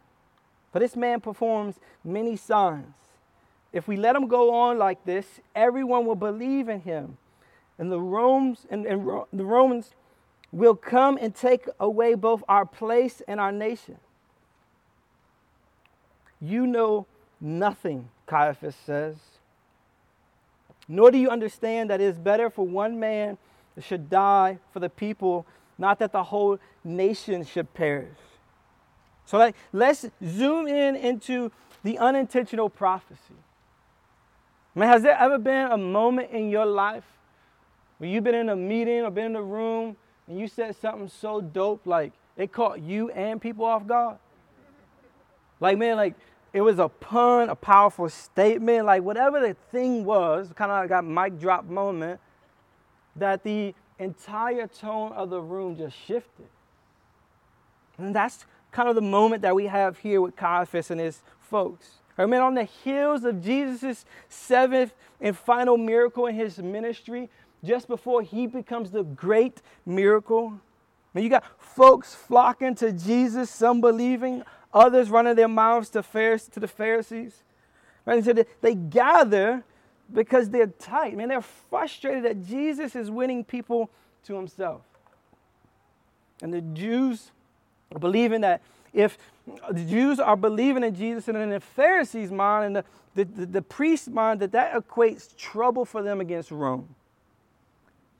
For 0.77 0.81
this 0.81 0.95
man 0.95 1.23
performs 1.23 1.77
many 2.05 2.37
signs. 2.37 2.93
if 3.73 3.89
we 3.89 3.97
let 3.97 4.15
him 4.15 4.29
go 4.29 4.53
on 4.53 4.77
like 4.77 5.07
this, 5.07 5.41
everyone 5.55 6.05
will 6.05 6.17
believe 6.17 6.69
in 6.69 6.83
him. 6.83 7.17
And 7.79 7.91
the 7.91 7.99
Romans 7.99 8.67
and, 8.69 8.85
and 8.85 9.23
the 9.33 9.47
Romans 9.47 9.95
will 10.53 10.75
come 10.75 11.17
and 11.19 11.35
take 11.35 11.67
away 11.81 12.15
both 12.15 12.45
our 12.47 12.67
place 12.67 13.23
and 13.27 13.41
our 13.41 13.53
nation. 13.53 13.97
You 16.43 16.67
know 16.67 17.07
nothing, 17.41 18.11
Caiaphas 18.27 18.77
says. 18.77 19.17
Nor 20.87 21.11
do 21.11 21.17
you 21.17 21.31
understand 21.31 21.89
that 21.89 22.03
it 22.03 22.05
is 22.05 22.19
better 22.19 22.51
for 22.51 22.67
one 22.67 23.01
man 23.01 23.39
should 23.81 24.11
die 24.11 24.59
for 24.75 24.81
the 24.81 24.91
people, 24.91 25.47
not 25.79 25.99
that 26.01 26.13
the 26.13 26.25
whole 26.25 26.59
nation 26.85 27.47
should 27.47 27.73
perish. 27.73 28.19
So 29.27 29.39
like, 29.39 29.55
let's 29.73 30.07
zoom 30.25 30.67
in 30.67 30.97
into 30.97 31.53
the 31.83 31.99
unintentional 31.99 32.71
prophecy. 32.71 33.35
Man, 34.75 34.89
has 34.89 35.03
there 35.03 35.17
ever 35.19 35.39
been 35.39 35.71
a 35.71 35.77
moment 35.77 36.31
in 36.31 36.49
your 36.49 36.67
life 36.67 37.05
where 37.99 38.09
you've 38.09 38.25
been 38.25 38.35
in 38.35 38.49
a 38.49 38.57
meeting 38.57 39.03
or 39.03 39.11
been 39.11 39.27
in 39.27 39.37
a 39.37 39.43
room 39.43 39.97
and 40.27 40.39
you 40.39 40.49
said 40.49 40.77
something 40.77 41.09
so 41.09 41.41
dope, 41.41 41.87
like 41.87 42.13
it 42.37 42.53
caught 42.53 42.81
you 42.81 43.11
and 43.11 43.41
people 43.41 43.65
off 43.65 43.87
guard? 43.87 44.19
Like, 45.61 45.79
man, 45.79 45.97
like 45.97 46.15
it 46.53 46.61
was 46.61 46.79
a 46.79 46.89
pun, 46.89 47.49
a 47.49 47.55
powerful 47.55 48.09
statement, 48.09 48.87
like 48.87 49.03
whatever 49.03 49.41
the 49.41 49.55
thing 49.73 50.05
was, 50.05 50.51
kind 50.55 50.71
of 50.71 50.83
like 50.83 50.89
that 50.91 51.05
mic 51.05 51.41
drop 51.41 51.65
moment, 51.65 52.21
that 53.17 53.43
the 53.43 53.75
entire 53.99 54.67
tone 54.67 55.13
of 55.13 55.31
the 55.31 55.41
room 55.41 55.77
just 55.77 55.97
shifted. 55.97 56.47
And 57.99 58.15
that's 58.15 58.45
kind 58.77 58.91
of 58.91 58.95
the 58.95 59.01
moment 59.01 59.41
that 59.41 59.55
we 59.55 59.69
have 59.69 59.97
here 59.97 60.21
with 60.21 60.37
Caiaphas 60.37 60.91
and 60.91 61.01
his 61.01 61.23
folks. 61.41 61.93
I 62.19 62.27
mean, 62.27 62.43
on 62.43 62.53
the 62.53 62.65
heels 62.65 63.25
of 63.25 63.43
Jesus' 63.43 64.05
seventh 64.29 64.93
and 65.19 65.35
final 65.35 65.79
miracle 65.79 66.27
in 66.27 66.35
his 66.35 66.59
ministry, 66.59 67.31
just 67.65 67.89
before 67.89 68.21
he 68.21 68.47
becomes 68.47 68.91
the 68.91 69.03
great 69.03 69.63
miracle, 69.87 70.53
I 70.53 71.09
mean, 71.15 71.25
you 71.25 71.31
got 71.31 71.45
folks 71.59 72.15
flocking 72.15 72.75
to 72.75 72.93
Jesus, 72.93 73.49
some 73.49 73.81
believing, 73.81 74.43
others 74.75 75.09
running 75.09 75.37
their 75.37 75.49
mouths 75.49 75.89
to, 75.91 76.03
Pharisees, 76.03 76.51
to 76.51 76.61
the 76.61 76.69
Pharisees. 76.69 77.45
Right? 78.05 78.23
So 78.23 78.35
they 78.61 78.75
gather 78.75 79.65
because 80.13 80.51
they're 80.51 80.67
tight. 80.67 81.17
Man, 81.17 81.29
they're 81.29 81.41
frustrated 81.41 82.25
that 82.25 82.47
Jesus 82.47 82.95
is 82.95 83.11
winning 83.11 83.43
people 83.43 83.89
to 84.25 84.35
himself. 84.35 84.83
And 86.43 86.53
the 86.53 86.61
Jews 86.61 87.31
believing 87.99 88.41
that 88.43 88.63
if 88.93 89.19
the 89.71 89.85
Jews 89.85 90.19
are 90.19 90.37
believing 90.37 90.83
in 90.83 90.95
Jesus 90.95 91.29
and 91.29 91.37
in 91.37 91.51
the 91.51 91.61
Pharisees' 91.61 92.33
mind 92.33 92.65
and 92.65 92.77
the, 92.77 92.85
the, 93.15 93.25
the, 93.25 93.47
the 93.47 93.63
priest's 93.63 94.09
mind, 94.09 94.41
that 94.41 94.53
that 94.53 94.75
equates 94.75 95.37
trouble 95.37 95.85
for 95.85 96.03
them 96.03 96.21
against 96.21 96.51
Rome. 96.51 96.95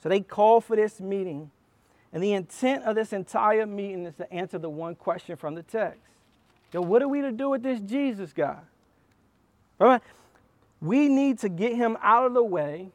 So 0.03 0.09
they 0.09 0.21
call 0.21 0.61
for 0.61 0.77
this 0.77 1.01
meeting. 1.01 1.51
And 2.13 2.23
the 2.23 2.33
intent 2.33 2.85
of 2.85 2.95
this 2.95 3.13
entire 3.13 3.67
meeting 3.67 4.07
is 4.07 4.15
to 4.17 4.33
answer 4.33 4.59
the 4.59 4.71
one 4.71 4.95
question 4.95 5.37
from 5.37 5.55
the 5.55 5.63
text. 5.63 6.01
Yo, 6.73 6.81
what 6.81 7.03
are 7.03 7.09
we 7.09 7.21
to 7.21 7.33
do 7.33 7.51
with 7.51 7.63
this 7.63 7.81
Jesus 7.81 8.33
guy? 8.33 8.59
We 10.81 11.09
need 11.09 11.39
to 11.41 11.49
get 11.49 11.75
him 11.75 11.97
out 12.03 12.27
of 12.27 12.35
the 12.35 12.43
way 12.43 12.91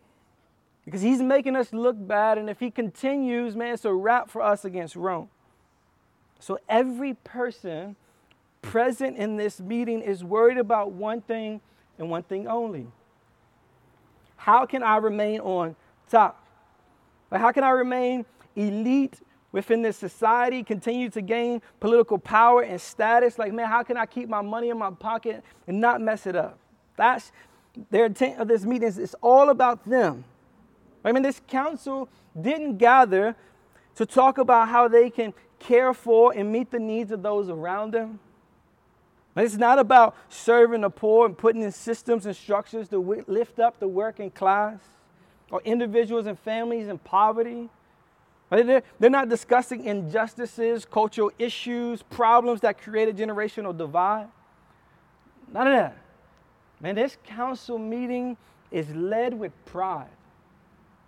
because 0.86 1.02
he's 1.02 1.22
making 1.22 1.56
us 1.56 1.74
look 1.74 1.96
bad. 1.98 2.38
And 2.38 2.50
if 2.50 2.60
he 2.60 2.72
continues, 2.72 3.56
man, 3.56 3.74
it's 3.74 3.86
a 3.86 3.94
wrap 3.94 4.30
for 4.30 4.42
us 4.42 4.66
against 4.66 4.96
Rome. 4.96 5.30
So 6.42 6.60
every 6.68 7.14
person 7.14 7.96
present 8.62 9.18
in 9.18 9.38
this 9.38 9.62
meeting 9.62 10.02
is 10.02 10.24
worried 10.24 10.58
about 10.58 10.92
one 10.92 11.22
thing 11.22 11.62
and 11.98 12.10
one 12.10 12.24
thing 12.24 12.48
only. 12.48 12.88
How 14.38 14.66
can 14.66 14.82
I 14.82 14.98
remain 14.98 15.40
on 15.40 15.76
top? 16.10 16.46
Like 17.30 17.42
how 17.42 17.52
can 17.52 17.64
I 17.64 17.70
remain 17.70 18.26
elite 18.56 19.22
within 19.52 19.84
this 19.84 19.98
society, 19.98 20.64
continue 20.64 21.10
to 21.12 21.22
gain 21.22 21.62
political 21.80 22.18
power 22.18 22.64
and 22.64 22.82
status? 22.82 23.38
Like, 23.38 23.54
man, 23.54 23.68
how 23.68 23.84
can 23.84 23.96
I 23.96 24.06
keep 24.06 24.28
my 24.28 24.42
money 24.42 24.70
in 24.70 24.78
my 24.78 24.92
pocket 24.92 25.44
and 25.68 25.80
not 25.80 26.02
mess 26.02 26.26
it 26.26 26.36
up? 26.36 26.58
That's 26.98 27.32
their 27.90 28.06
intent 28.06 28.40
of 28.40 28.48
this 28.48 28.66
meeting. 28.66 28.92
It's 28.98 29.16
all 29.22 29.50
about 29.50 29.88
them. 29.88 30.24
I 31.04 31.12
mean, 31.12 31.24
this 31.24 31.42
council 31.48 32.10
didn't 32.40 32.78
gather 32.78 33.36
to 33.96 34.06
talk 34.06 34.38
about 34.38 34.70
how 34.70 34.88
they 34.88 35.10
can 35.10 35.34
care 35.62 35.94
for 35.94 36.34
and 36.36 36.52
meet 36.52 36.72
the 36.72 36.80
needs 36.80 37.12
of 37.12 37.22
those 37.24 37.50
around 37.50 37.94
them. 37.94 38.20
But 39.34 39.46
It's 39.46 39.56
not 39.56 39.80
about 39.80 40.16
serving 40.30 40.82
the 40.82 40.90
poor 40.90 41.26
and 41.26 41.38
putting 41.38 41.62
in 41.62 41.72
systems 41.72 42.26
and 42.26 42.36
structures 42.36 42.90
to 42.90 42.98
lift 43.28 43.60
up 43.60 43.80
the 43.80 43.88
working 43.88 44.30
class 44.30 44.80
or 45.50 45.62
individuals 45.64 46.26
and 46.26 46.38
families 46.38 46.88
in 46.88 46.98
poverty. 46.98 47.70
They're, 48.50 48.84
they're 49.00 49.10
not 49.10 49.30
discussing 49.30 49.86
injustices, 49.86 50.84
cultural 50.84 51.32
issues, 51.40 52.04
problems 52.04 52.62
that 52.62 52.82
create 52.82 53.08
a 53.08 53.14
generational 53.14 53.78
divide. 53.78 54.28
None 55.54 55.68
of 55.68 55.74
that. 55.74 55.98
Man, 56.82 56.96
this 56.96 57.18
council 57.26 57.78
meeting 57.78 58.36
is 58.70 58.90
led 58.94 59.34
with 59.34 59.54
pride. 59.66 60.10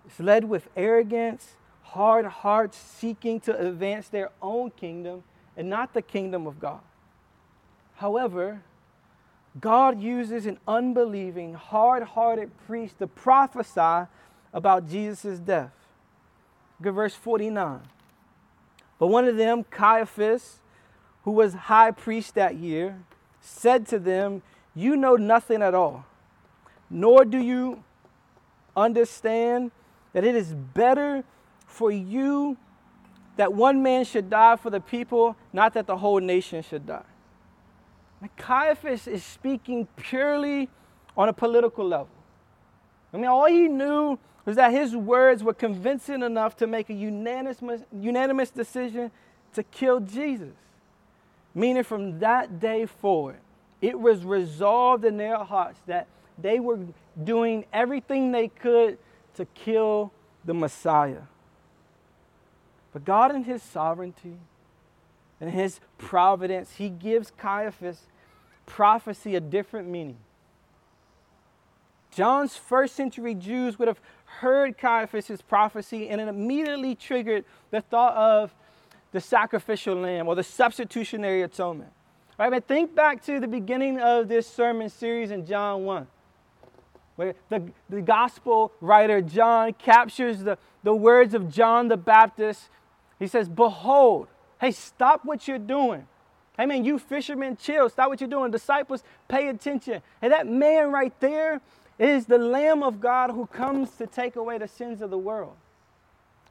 It's 0.05 0.19
led 0.19 0.45
with 0.45 0.69
arrogance 0.77 1.55
hard 1.93 2.25
hearts 2.25 2.75
seeking 2.75 3.39
to 3.39 3.55
advance 3.55 4.07
their 4.09 4.31
own 4.41 4.71
kingdom 4.71 5.23
and 5.55 5.69
not 5.69 5.93
the 5.93 6.01
kingdom 6.01 6.47
of 6.47 6.59
God. 6.59 6.79
However, 7.97 8.63
God 9.61 10.01
uses 10.01 10.47
an 10.47 10.57
unbelieving, 10.67 11.53
hard 11.53 12.01
hearted 12.01 12.49
priest 12.65 12.97
to 12.97 13.05
prophesy 13.05 14.07
about 14.51 14.89
Jesus' 14.89 15.37
death. 15.37 15.71
Look 16.79 16.87
at 16.87 16.95
verse 16.95 17.13
49. 17.13 17.81
But 18.97 19.07
one 19.07 19.27
of 19.27 19.37
them, 19.37 19.63
Caiaphas, 19.69 20.61
who 21.25 21.31
was 21.31 21.53
high 21.53 21.91
priest 21.91 22.33
that 22.33 22.55
year, 22.55 23.03
said 23.39 23.85
to 23.89 23.99
them, 23.99 24.41
You 24.73 24.95
know 24.95 25.15
nothing 25.15 25.61
at 25.61 25.75
all, 25.75 26.05
nor 26.89 27.23
do 27.23 27.37
you 27.37 27.83
understand 28.75 29.69
that 30.13 30.23
it 30.23 30.35
is 30.35 30.55
better 30.55 31.23
for 31.73 31.91
you 31.91 32.55
that 33.35 33.51
one 33.51 33.81
man 33.81 34.05
should 34.05 34.29
die 34.29 34.55
for 34.55 34.69
the 34.69 34.79
people, 34.79 35.35
not 35.51 35.73
that 35.73 35.87
the 35.87 35.97
whole 35.97 36.19
nation 36.19 36.61
should 36.61 36.85
die. 36.85 37.01
Caiaphas 38.37 39.07
is 39.07 39.23
speaking 39.23 39.87
purely 39.97 40.69
on 41.17 41.29
a 41.29 41.33
political 41.33 41.85
level. 41.85 42.09
I 43.11 43.17
mean, 43.17 43.25
all 43.25 43.47
he 43.47 43.67
knew 43.67 44.19
was 44.45 44.55
that 44.55 44.71
his 44.71 44.95
words 44.95 45.43
were 45.43 45.53
convincing 45.53 46.21
enough 46.21 46.55
to 46.57 46.67
make 46.67 46.89
a 46.89 46.93
unanimous, 46.93 47.81
unanimous 47.91 48.51
decision 48.51 49.11
to 49.53 49.63
kill 49.63 49.99
Jesus. 49.99 50.53
Meaning, 51.55 51.83
from 51.83 52.19
that 52.19 52.59
day 52.59 52.85
forward, 52.85 53.39
it 53.81 53.99
was 53.99 54.23
resolved 54.23 55.05
in 55.05 55.17
their 55.17 55.37
hearts 55.37 55.79
that 55.87 56.07
they 56.37 56.59
were 56.59 56.79
doing 57.23 57.65
everything 57.73 58.31
they 58.31 58.47
could 58.47 58.97
to 59.35 59.45
kill 59.45 60.11
the 60.45 60.53
Messiah. 60.53 61.23
But 62.93 63.05
God, 63.05 63.35
in 63.35 63.43
His 63.43 63.61
sovereignty 63.61 64.37
and 65.41 65.49
His 65.49 65.79
providence, 65.97 66.75
He 66.75 66.89
gives 66.89 67.31
Caiaphas 67.31 68.07
prophecy 68.65 69.35
a 69.35 69.41
different 69.41 69.89
meaning. 69.89 70.17
John's 72.11 72.55
first 72.55 72.95
century 72.95 73.33
Jews 73.33 73.79
would 73.79 73.87
have 73.87 73.99
heard 74.25 74.77
Caiaphas' 74.77 75.41
prophecy 75.41 76.09
and 76.09 76.21
it 76.21 76.27
immediately 76.27 76.95
triggered 76.95 77.43
the 77.71 77.81
thought 77.81 78.15
of 78.15 78.53
the 79.11 79.19
sacrificial 79.19 79.95
lamb 79.95 80.27
or 80.27 80.35
the 80.35 80.43
substitutionary 80.43 81.41
atonement. 81.41 81.91
Right, 82.37 82.49
but 82.49 82.67
think 82.67 82.95
back 82.95 83.23
to 83.25 83.39
the 83.39 83.47
beginning 83.47 83.99
of 83.99 84.27
this 84.27 84.47
sermon 84.47 84.89
series 84.89 85.31
in 85.31 85.45
John 85.45 85.85
1 85.85 86.07
where 87.15 87.35
the, 87.49 87.63
the 87.89 88.01
gospel 88.01 88.71
writer 88.81 89.21
John 89.21 89.73
captures 89.73 90.39
the, 90.39 90.57
the 90.83 90.95
words 90.95 91.33
of 91.33 91.51
John 91.51 91.87
the 91.87 91.97
Baptist 91.97 92.69
he 93.19 93.27
says, 93.27 93.49
Behold, 93.49 94.27
hey, 94.59 94.71
stop 94.71 95.25
what 95.25 95.47
you're 95.47 95.59
doing. 95.59 96.07
Hey, 96.57 96.65
man, 96.65 96.85
you 96.85 96.99
fishermen, 96.99 97.57
chill. 97.57 97.89
Stop 97.89 98.09
what 98.09 98.21
you're 98.21 98.29
doing. 98.29 98.51
Disciples, 98.51 99.03
pay 99.27 99.47
attention. 99.47 100.01
And 100.21 100.31
that 100.31 100.47
man 100.47 100.91
right 100.91 101.17
there 101.19 101.61
is 101.97 102.25
the 102.25 102.37
Lamb 102.37 102.83
of 102.83 102.99
God 102.99 103.31
who 103.31 103.47
comes 103.47 103.91
to 103.97 104.07
take 104.07 104.35
away 104.35 104.57
the 104.57 104.67
sins 104.67 105.01
of 105.01 105.09
the 105.09 105.17
world. 105.17 105.55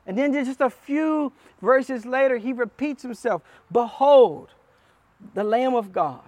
And 0.07 0.19
then 0.19 0.33
just 0.33 0.61
a 0.61 0.71
few 0.71 1.33
verses 1.61 2.05
later, 2.05 2.39
he 2.39 2.53
repeats 2.53 3.03
himself 3.03 3.43
Behold, 3.71 4.49
the 5.35 5.45
Lamb 5.45 5.75
of 5.75 5.93
God. 5.93 6.21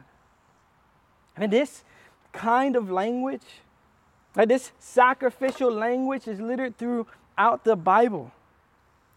I 1.36 1.40
mean, 1.40 1.50
this 1.50 1.82
kind 2.32 2.76
of 2.76 2.90
language, 2.90 3.42
like 4.36 4.48
this 4.48 4.70
sacrificial 4.78 5.72
language, 5.72 6.28
is 6.28 6.40
littered 6.40 6.78
throughout 6.78 7.64
the 7.64 7.74
Bible. 7.74 8.30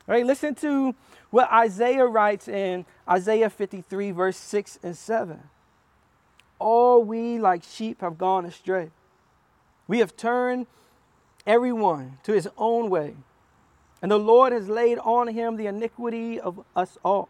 Right? 0.08 0.26
Listen 0.26 0.56
to 0.56 0.96
what 1.30 1.52
Isaiah 1.52 2.06
writes 2.06 2.48
in 2.48 2.86
Isaiah 3.08 3.50
53, 3.50 4.12
verse 4.12 4.38
6 4.38 4.80
and 4.82 4.98
7. 4.98 5.42
All 6.60 7.04
we 7.04 7.38
like 7.38 7.64
sheep 7.64 8.02
have 8.02 8.18
gone 8.18 8.46
astray. 8.46 8.90
We 9.88 10.00
have 10.00 10.16
turned 10.16 10.66
everyone 11.46 12.20
to 12.24 12.32
his 12.32 12.50
own 12.58 12.90
way, 12.90 13.16
and 14.02 14.12
the 14.12 14.18
Lord 14.18 14.54
has 14.54 14.70
laid 14.70 14.98
on 15.00 15.28
him 15.28 15.58
the 15.58 15.68
iniquity 15.68 16.40
of 16.40 16.64
us 16.76 16.98
all. 17.04 17.30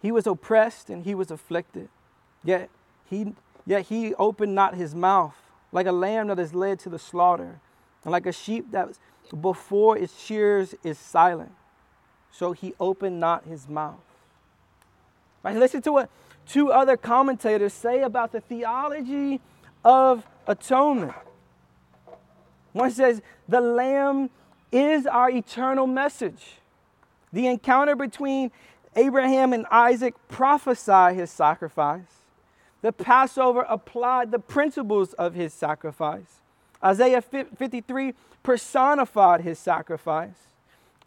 He 0.00 0.12
was 0.12 0.26
oppressed 0.26 0.90
and 0.90 1.04
he 1.04 1.14
was 1.14 1.30
afflicted, 1.30 1.88
yet 2.44 2.70
he, 3.10 3.34
yet 3.66 3.86
he 3.86 4.14
opened 4.14 4.54
not 4.54 4.74
his 4.74 4.94
mouth, 4.94 5.34
like 5.72 5.86
a 5.86 5.92
lamb 5.92 6.28
that 6.28 6.38
is 6.38 6.54
led 6.54 6.78
to 6.80 6.88
the 6.88 6.98
slaughter, 6.98 7.60
and 8.04 8.12
like 8.12 8.26
a 8.26 8.32
sheep 8.32 8.70
that 8.70 8.88
before 9.40 9.96
its 9.98 10.18
shears 10.20 10.74
is 10.82 10.98
silent. 10.98 11.52
So 12.30 12.52
he 12.52 12.74
opened 12.78 13.20
not 13.20 13.44
his 13.44 13.68
mouth. 13.68 14.00
Right? 15.42 15.56
Listen 15.56 15.82
to 15.82 15.92
what 15.92 16.10
two 16.46 16.72
other 16.72 16.96
commentators 16.96 17.72
say 17.72 18.02
about 18.02 18.32
the 18.32 18.40
theology 18.40 19.40
of 19.84 20.26
atonement. 20.46 21.14
One 22.72 22.90
says, 22.90 23.22
the 23.48 23.60
Lamb 23.60 24.30
is 24.70 25.06
our 25.06 25.30
eternal 25.30 25.86
message. 25.86 26.58
The 27.32 27.46
encounter 27.46 27.96
between 27.96 28.50
Abraham 28.96 29.52
and 29.52 29.66
Isaac 29.70 30.14
prophesy 30.28 31.14
his 31.14 31.30
sacrifice. 31.30 32.22
The 32.82 32.92
Passover 32.92 33.66
applied 33.68 34.30
the 34.30 34.38
principles 34.38 35.12
of 35.14 35.34
his 35.34 35.52
sacrifice. 35.52 36.40
Isaiah 36.82 37.20
53 37.20 38.14
personified 38.42 39.40
his 39.40 39.58
sacrifice. 39.58 40.36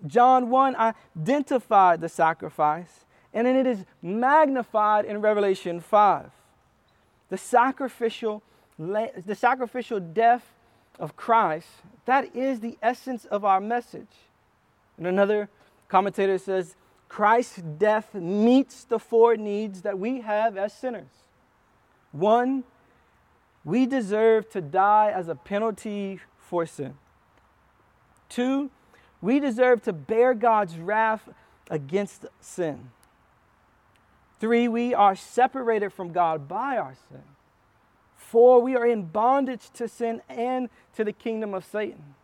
John 0.06 0.50
1 0.50 0.76
identified 0.76 2.02
the 2.02 2.10
sacrifice, 2.10 3.06
and 3.34 3.48
then 3.48 3.56
it 3.56 3.68
is 3.68 3.86
magnified 4.02 5.06
in 5.06 5.22
Revelation 5.22 5.80
5. 5.80 6.32
The 7.30 7.38
sacrificial, 7.38 8.44
the 8.78 9.36
sacrificial 9.38 10.00
death 10.00 10.54
of 11.00 11.16
Christ, 11.16 11.68
that 12.06 12.36
is 12.36 12.60
the 12.60 12.78
essence 12.82 13.26
of 13.26 13.46
our 13.46 13.62
message. 13.62 14.08
And 14.98 15.08
another 15.08 15.50
commentator 15.88 16.38
says, 16.38 16.76
Christ's 17.08 17.62
death 17.62 18.14
meets 18.14 18.84
the 18.84 19.00
four 19.00 19.36
needs 19.36 19.82
that 19.82 20.00
we 20.00 20.22
have 20.22 20.58
as 20.58 20.74
sinners. 20.74 21.12
One, 22.12 22.64
we 23.64 23.86
deserve 23.86 24.50
to 24.52 24.62
die 24.62 25.12
as 25.14 25.28
a 25.28 25.36
penalty 25.36 26.20
for 26.38 26.66
sin. 26.66 26.96
Two, 28.30 28.72
we 29.22 29.40
deserve 29.40 29.84
to 29.84 29.94
bear 29.94 30.34
God's 30.34 30.78
wrath 30.78 31.30
against 31.70 32.26
sin. 32.40 32.90
Three, 34.40 34.68
we 34.68 34.94
are 34.94 35.16
separated 35.16 35.94
from 35.94 36.12
God 36.12 36.48
by 36.48 36.78
our 36.78 36.96
sin. 37.10 37.22
Four, 38.16 38.62
we 38.62 38.76
are 38.76 38.86
in 38.86 39.04
bondage 39.04 39.70
to 39.74 39.88
sin 39.88 40.22
and 40.28 40.70
to 40.96 41.04
the 41.04 41.14
kingdom 41.14 41.54
of 41.54 41.64
Satan. 41.66 42.16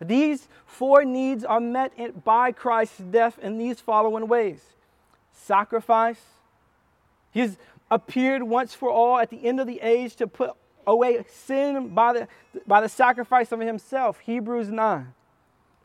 These 0.00 0.48
four 0.66 1.04
needs 1.04 1.44
are 1.44 1.60
met 1.60 2.24
by 2.24 2.50
Christ's 2.50 2.98
death 2.98 3.38
in 3.38 3.58
these 3.58 3.80
following 3.80 4.26
ways 4.26 4.60
sacrifice. 5.32 6.20
He's 7.30 7.56
appeared 7.92 8.42
once 8.42 8.72
for 8.72 8.90
all 8.90 9.18
at 9.18 9.28
the 9.28 9.46
end 9.46 9.60
of 9.60 9.66
the 9.66 9.78
age 9.82 10.16
to 10.16 10.26
put 10.26 10.52
away 10.86 11.22
sin 11.28 11.88
by 11.90 12.14
the, 12.14 12.28
by 12.66 12.80
the 12.80 12.88
sacrifice 12.88 13.52
of 13.52 13.60
himself. 13.60 14.20
Hebrews 14.20 14.70
9. 14.70 15.12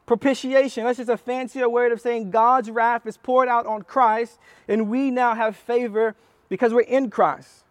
Propitiation, 0.05 0.85
that's 0.85 0.99
just 0.99 1.09
a 1.09 1.17
fancier 1.17 1.67
word 1.67 1.91
of 1.91 1.99
saying 1.99 2.31
God's 2.31 2.71
wrath 2.71 3.05
is 3.05 3.17
poured 3.17 3.49
out 3.49 3.65
on 3.65 3.81
Christ, 3.81 4.39
and 4.65 4.89
we 4.89 5.11
now 5.11 5.35
have 5.35 5.57
favor 5.57 6.15
because 6.47 6.73
we're 6.73 6.79
in 6.79 7.09
Christ. 7.09 7.65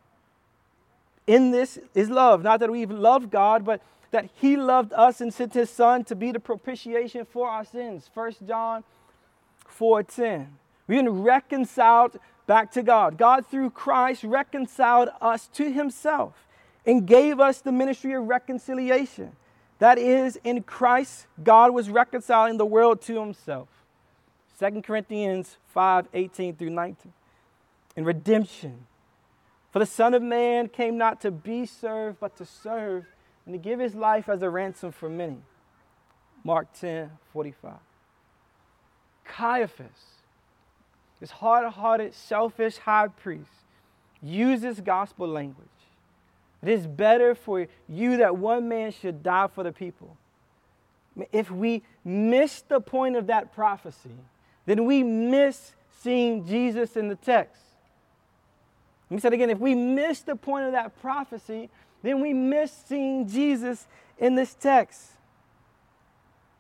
In 1.26 1.50
this 1.50 1.78
is 1.94 2.10
love. 2.10 2.42
Not 2.42 2.60
that 2.60 2.70
we've 2.70 2.90
loved 2.90 3.30
God, 3.30 3.64
but 3.64 3.80
that 4.10 4.28
He 4.34 4.58
loved 4.58 4.92
us 4.92 5.22
and 5.22 5.32
sent 5.32 5.54
His 5.54 5.70
Son 5.70 6.04
to 6.04 6.14
be 6.14 6.30
the 6.30 6.38
propitiation 6.38 7.24
for 7.24 7.48
our 7.48 7.64
sins. 7.64 8.10
1 8.12 8.32
John 8.46 8.84
4:10. 9.66 10.48
We've 10.86 10.98
been 10.98 11.22
reconciled 11.22 12.18
back 12.46 12.72
to 12.72 12.82
God. 12.82 13.18
God, 13.18 13.46
through 13.46 13.70
Christ, 13.70 14.24
reconciled 14.24 15.10
us 15.20 15.48
to 15.54 15.70
Himself 15.70 16.46
and 16.86 17.06
gave 17.06 17.40
us 17.40 17.60
the 17.60 17.72
ministry 17.72 18.14
of 18.14 18.28
reconciliation. 18.28 19.32
That 19.78 19.98
is, 19.98 20.38
in 20.42 20.62
Christ, 20.62 21.26
God 21.42 21.72
was 21.72 21.90
reconciling 21.90 22.56
the 22.56 22.64
world 22.64 23.02
to 23.02 23.20
himself. 23.20 23.68
2 24.58 24.80
Corinthians 24.82 25.58
5 25.74 26.08
18 26.14 26.56
through 26.56 26.70
19. 26.70 27.12
And 27.96 28.06
redemption. 28.06 28.86
For 29.72 29.80
the 29.80 29.86
Son 29.86 30.14
of 30.14 30.22
Man 30.22 30.68
came 30.68 30.96
not 30.96 31.20
to 31.22 31.30
be 31.30 31.66
served, 31.66 32.18
but 32.20 32.36
to 32.38 32.46
serve 32.46 33.04
and 33.44 33.52
to 33.52 33.58
give 33.58 33.80
his 33.80 33.94
life 33.94 34.28
as 34.28 34.40
a 34.40 34.48
ransom 34.48 34.92
for 34.92 35.10
many. 35.10 35.42
Mark 36.42 36.68
10 36.78 37.10
45. 37.32 37.72
Caiaphas, 39.24 40.15
this 41.20 41.30
hard 41.30 41.66
hearted, 41.72 42.14
selfish 42.14 42.76
high 42.78 43.08
priest, 43.08 43.50
uses 44.22 44.80
gospel 44.80 45.28
language 45.28 45.68
it 46.62 46.72
is 46.72 46.86
better 46.86 47.34
for 47.34 47.66
you 47.88 48.16
that 48.16 48.36
one 48.36 48.68
man 48.68 48.90
should 48.90 49.22
die 49.22 49.46
for 49.46 49.62
the 49.62 49.72
people. 49.72 50.16
If 51.32 51.50
we 51.50 51.82
miss 52.04 52.62
the 52.62 52.80
point 52.80 53.16
of 53.16 53.28
that 53.28 53.54
prophecy, 53.54 54.16
then 54.66 54.84
we 54.84 55.02
miss 55.02 55.74
seeing 56.02 56.44
Jesus 56.44 56.96
in 56.96 57.08
the 57.08 57.14
text. 57.14 57.62
Let 59.08 59.14
me 59.14 59.20
say 59.20 59.28
it 59.28 59.34
again. 59.34 59.50
If 59.50 59.58
we 59.58 59.74
miss 59.74 60.22
the 60.22 60.34
point 60.34 60.66
of 60.66 60.72
that 60.72 61.00
prophecy, 61.00 61.70
then 62.02 62.20
we 62.20 62.32
miss 62.32 62.72
seeing 62.72 63.28
Jesus 63.28 63.86
in 64.18 64.34
this 64.34 64.54
text. 64.54 65.12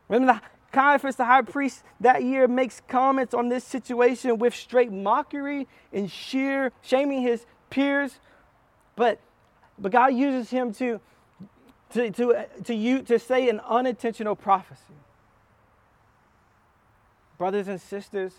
Remember, 0.08 0.40
Caiaphas, 0.72 1.16
the 1.16 1.24
high 1.24 1.42
priest, 1.42 1.82
that 2.00 2.22
year 2.22 2.48
makes 2.48 2.82
comments 2.88 3.32
on 3.32 3.48
this 3.48 3.64
situation 3.64 4.38
with 4.38 4.54
straight 4.54 4.92
mockery 4.92 5.66
and 5.92 6.10
sheer 6.10 6.72
shaming 6.82 7.22
his 7.22 7.46
peers. 7.70 8.18
But 8.94 9.20
but 9.78 9.92
God 9.92 10.14
uses 10.14 10.50
him 10.50 10.72
to, 10.74 11.00
to, 11.92 12.10
to, 12.10 12.46
to, 12.64 12.74
you, 12.74 13.02
to 13.02 13.18
say 13.18 13.48
an 13.48 13.60
unintentional 13.60 14.34
prophecy. 14.34 14.80
Brothers 17.38 17.68
and 17.68 17.80
sisters, 17.80 18.32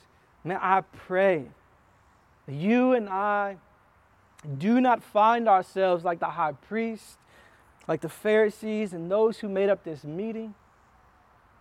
may 0.43 0.55
I 0.55 0.81
pray 0.95 1.45
that 2.47 2.55
you 2.55 2.93
and 2.93 3.07
I 3.07 3.57
do 4.57 4.81
not 4.81 5.03
find 5.03 5.47
ourselves 5.47 6.03
like 6.03 6.19
the 6.19 6.25
high 6.27 6.53
priest, 6.53 7.17
like 7.87 8.01
the 8.01 8.09
Pharisees, 8.09 8.93
and 8.93 9.11
those 9.11 9.39
who 9.39 9.49
made 9.49 9.69
up 9.69 9.83
this 9.83 10.03
meeting, 10.03 10.55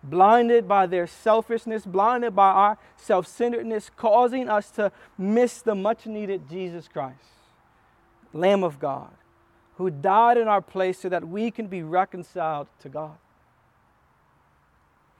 blinded 0.09 0.67
by 0.67 0.85
their 0.85 1.07
selfishness, 1.07 1.85
blinded 1.85 2.35
by 2.35 2.49
our 2.49 2.77
self 2.95 3.27
centeredness, 3.27 3.91
causing 3.95 4.49
us 4.49 4.71
to 4.71 4.91
miss 5.17 5.61
the 5.61 5.75
much 5.75 6.05
needed 6.05 6.49
Jesus 6.49 6.87
Christ, 6.87 7.23
Lamb 8.33 8.63
of 8.63 8.79
God 8.79 9.11
who 9.77 9.91
died 9.91 10.37
in 10.37 10.47
our 10.47 10.61
place 10.61 10.99
so 10.99 11.09
that 11.09 11.27
we 11.27 11.51
can 11.51 11.67
be 11.67 11.83
reconciled 11.83 12.67
to 12.79 12.89
God. 12.89 13.15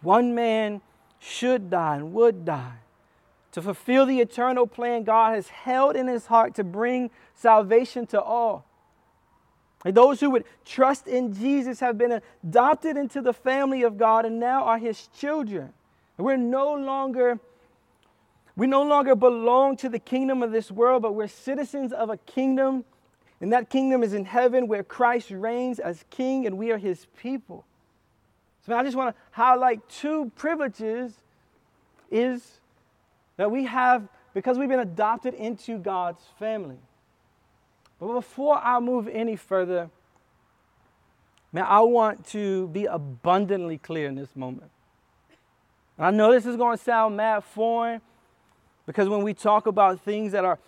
One 0.02 0.34
man 0.34 0.82
should 1.20 1.70
die 1.70 1.98
and 1.98 2.12
would 2.14 2.44
die 2.44 2.80
to 3.52 3.62
fulfill 3.62 4.08
the 4.08 4.20
eternal 4.20 4.66
plan 4.66 5.04
God 5.04 5.36
has 5.36 5.50
held 5.50 5.96
in 5.96 6.08
his 6.08 6.26
heart 6.26 6.56
to 6.56 6.64
bring 6.64 7.12
salvation 7.36 8.08
to 8.08 8.22
all. 8.22 8.66
Those 9.86 10.20
who 10.20 10.32
would 10.32 10.44
trust 10.66 11.08
in 11.08 11.34
Jesus 11.34 11.80
have 11.80 11.98
been 11.98 12.22
adopted 12.44 12.98
into 12.98 13.22
the 13.22 13.34
family 13.34 13.84
of 13.84 13.98
God 13.98 14.26
and 14.26 14.40
now 14.40 14.64
are 14.64 14.78
his 14.78 15.08
children. 15.08 15.72
We're 16.18 16.38
no 16.38 16.74
longer 16.74 17.40
we 18.56 18.66
no 18.66 18.82
longer 18.82 19.16
belong 19.16 19.78
to 19.78 19.90
the 19.90 20.00
kingdom 20.00 20.42
of 20.42 20.52
this 20.52 20.72
world, 20.72 21.04
but 21.04 21.14
we're 21.14 21.28
citizens 21.28 21.94
of 21.94 22.10
a 22.10 22.18
kingdom 22.18 22.86
and 23.40 23.54
that 23.54 23.70
kingdom 23.70 24.02
is 24.02 24.14
in 24.14 24.26
heaven 24.26 24.68
where 24.68 24.84
Christ 24.84 25.30
reigns 25.30 25.78
as 25.80 26.04
king 26.10 26.48
and 26.48 26.58
we 26.58 26.72
are 26.72 26.78
his 26.80 27.06
people. 27.22 27.66
So 28.66 28.76
I 28.76 28.84
just 28.84 28.98
want 28.98 29.16
to 29.16 29.22
highlight 29.32 29.88
two 29.90 30.32
privileges 30.36 31.14
is 32.10 32.60
that 33.38 33.52
we 33.52 33.66
have 33.66 34.08
because 34.34 34.58
we've 34.58 34.70
been 34.70 34.80
adopted 34.80 35.34
into 35.36 35.78
God's 35.78 36.24
family. 36.40 36.78
But 38.00 38.14
before 38.14 38.58
I 38.58 38.80
move 38.80 39.08
any 39.08 39.36
further, 39.36 39.90
man, 41.52 41.66
I 41.68 41.82
want 41.82 42.28
to 42.28 42.68
be 42.68 42.86
abundantly 42.86 43.78
clear 43.78 44.08
in 44.08 44.16
this 44.16 44.36
moment. 44.36 44.70
And 45.98 46.06
I 46.06 46.12
know 46.12 46.32
this 46.32 46.46
is 46.46 46.56
going 46.56 46.78
to 46.78 46.84
sound 46.84 47.18
mad 47.18 47.44
foreign 47.44 48.02
because 48.86 49.10
when 49.10 49.24
we 49.24 49.34
talk 49.34 49.68
about 49.68 50.02
things 50.02 50.32
that 50.32 50.46
are 50.46 50.60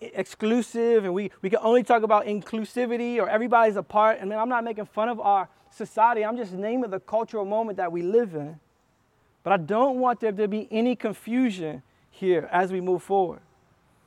exclusive 0.00 1.04
and 1.04 1.14
we, 1.14 1.30
we 1.42 1.50
can 1.50 1.60
only 1.62 1.82
talk 1.82 2.02
about 2.02 2.26
inclusivity 2.26 3.18
or 3.18 3.28
everybody's 3.28 3.76
a 3.76 3.82
part. 3.82 4.18
I 4.20 4.24
mean, 4.24 4.38
I'm 4.38 4.48
not 4.48 4.64
making 4.64 4.86
fun 4.86 5.08
of 5.08 5.20
our 5.20 5.48
society. 5.70 6.24
I'm 6.24 6.36
just 6.36 6.52
naming 6.52 6.90
the 6.90 7.00
cultural 7.00 7.44
moment 7.44 7.76
that 7.76 7.92
we 7.92 8.02
live 8.02 8.34
in. 8.34 8.58
But 9.42 9.52
I 9.52 9.56
don't 9.56 9.98
want 9.98 10.20
there 10.20 10.32
to 10.32 10.48
be 10.48 10.68
any 10.70 10.96
confusion 10.96 11.82
here 12.10 12.48
as 12.52 12.72
we 12.72 12.80
move 12.80 13.02
forward. 13.02 13.40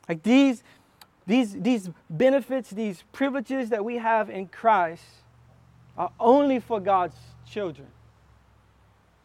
Like 0.08 0.22
these, 0.22 0.64
these, 1.26 1.54
these 1.54 1.90
benefits, 2.10 2.70
these 2.70 3.04
privileges 3.12 3.70
that 3.70 3.84
we 3.86 3.98
have 3.98 4.30
in 4.30 4.48
Christ, 4.48 5.04
are 5.98 6.12
only 6.20 6.60
for 6.60 6.80
God's 6.80 7.16
children. 7.50 7.88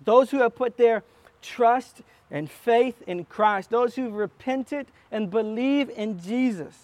Those 0.04 0.30
who 0.30 0.38
have 0.38 0.54
put 0.54 0.76
their 0.76 1.02
trust 1.42 2.02
and 2.30 2.50
faith 2.50 3.02
in 3.06 3.24
Christ, 3.24 3.70
those 3.70 3.94
who've 3.94 4.12
repented 4.12 4.86
and 5.10 5.30
believe 5.30 5.90
in 5.90 6.20
Jesus, 6.20 6.74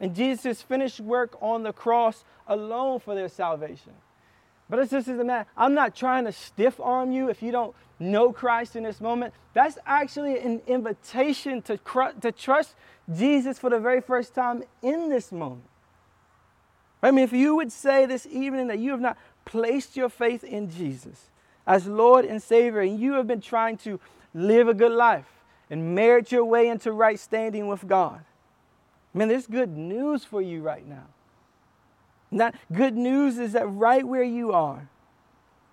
and 0.00 0.14
Jesus' 0.14 0.62
finished 0.62 1.00
work 1.00 1.36
on 1.40 1.62
the 1.62 1.72
cross 1.72 2.24
alone 2.46 3.00
for 3.00 3.14
their 3.14 3.28
salvation. 3.28 3.92
But 4.68 4.78
it's 4.78 4.90
just 4.90 5.08
a 5.08 5.12
matter. 5.12 5.48
I'm 5.56 5.74
not 5.74 5.94
trying 5.94 6.24
to 6.24 6.32
stiff 6.32 6.80
arm 6.80 7.12
you 7.12 7.28
if 7.28 7.42
you 7.42 7.52
don't 7.52 7.74
know 7.98 8.32
Christ 8.32 8.76
in 8.76 8.82
this 8.84 9.00
moment. 9.00 9.34
That's 9.52 9.78
actually 9.86 10.38
an 10.38 10.62
invitation 10.66 11.62
to, 11.62 11.78
to 12.20 12.32
trust 12.32 12.74
Jesus 13.14 13.58
for 13.58 13.70
the 13.70 13.78
very 13.78 14.00
first 14.00 14.34
time 14.34 14.64
in 14.82 15.10
this 15.10 15.30
moment. 15.30 15.64
I 17.02 17.10
mean, 17.10 17.24
if 17.24 17.32
you 17.32 17.54
would 17.56 17.70
say 17.70 18.06
this 18.06 18.26
evening 18.26 18.68
that 18.68 18.78
you 18.78 18.90
have 18.92 19.00
not 19.00 19.18
placed 19.44 19.96
your 19.96 20.08
faith 20.08 20.42
in 20.42 20.70
Jesus 20.70 21.28
as 21.66 21.86
Lord 21.86 22.24
and 22.24 22.42
Savior, 22.42 22.80
and 22.80 22.98
you 22.98 23.14
have 23.14 23.26
been 23.26 23.42
trying 23.42 23.76
to 23.78 24.00
live 24.32 24.68
a 24.68 24.74
good 24.74 24.92
life 24.92 25.28
and 25.68 25.94
merit 25.94 26.32
your 26.32 26.44
way 26.44 26.68
into 26.68 26.92
right 26.92 27.18
standing 27.18 27.68
with 27.68 27.86
God, 27.86 28.24
man, 29.12 29.28
there's 29.28 29.46
good 29.46 29.76
news 29.76 30.24
for 30.24 30.40
you 30.40 30.62
right 30.62 30.86
now. 30.86 31.06
And 32.34 32.40
that 32.40 32.56
good 32.72 32.96
news 32.96 33.38
is 33.38 33.52
that 33.52 33.64
right 33.64 34.04
where 34.04 34.24
you 34.24 34.50
are, 34.50 34.88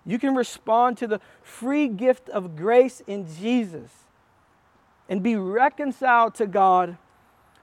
you 0.06 0.16
can 0.16 0.36
respond 0.36 0.96
to 0.98 1.08
the 1.08 1.20
free 1.42 1.88
gift 1.88 2.28
of 2.28 2.54
grace 2.54 3.02
in 3.08 3.26
Jesus 3.26 3.90
and 5.08 5.24
be 5.24 5.34
reconciled 5.34 6.36
to 6.36 6.46
God 6.46 6.98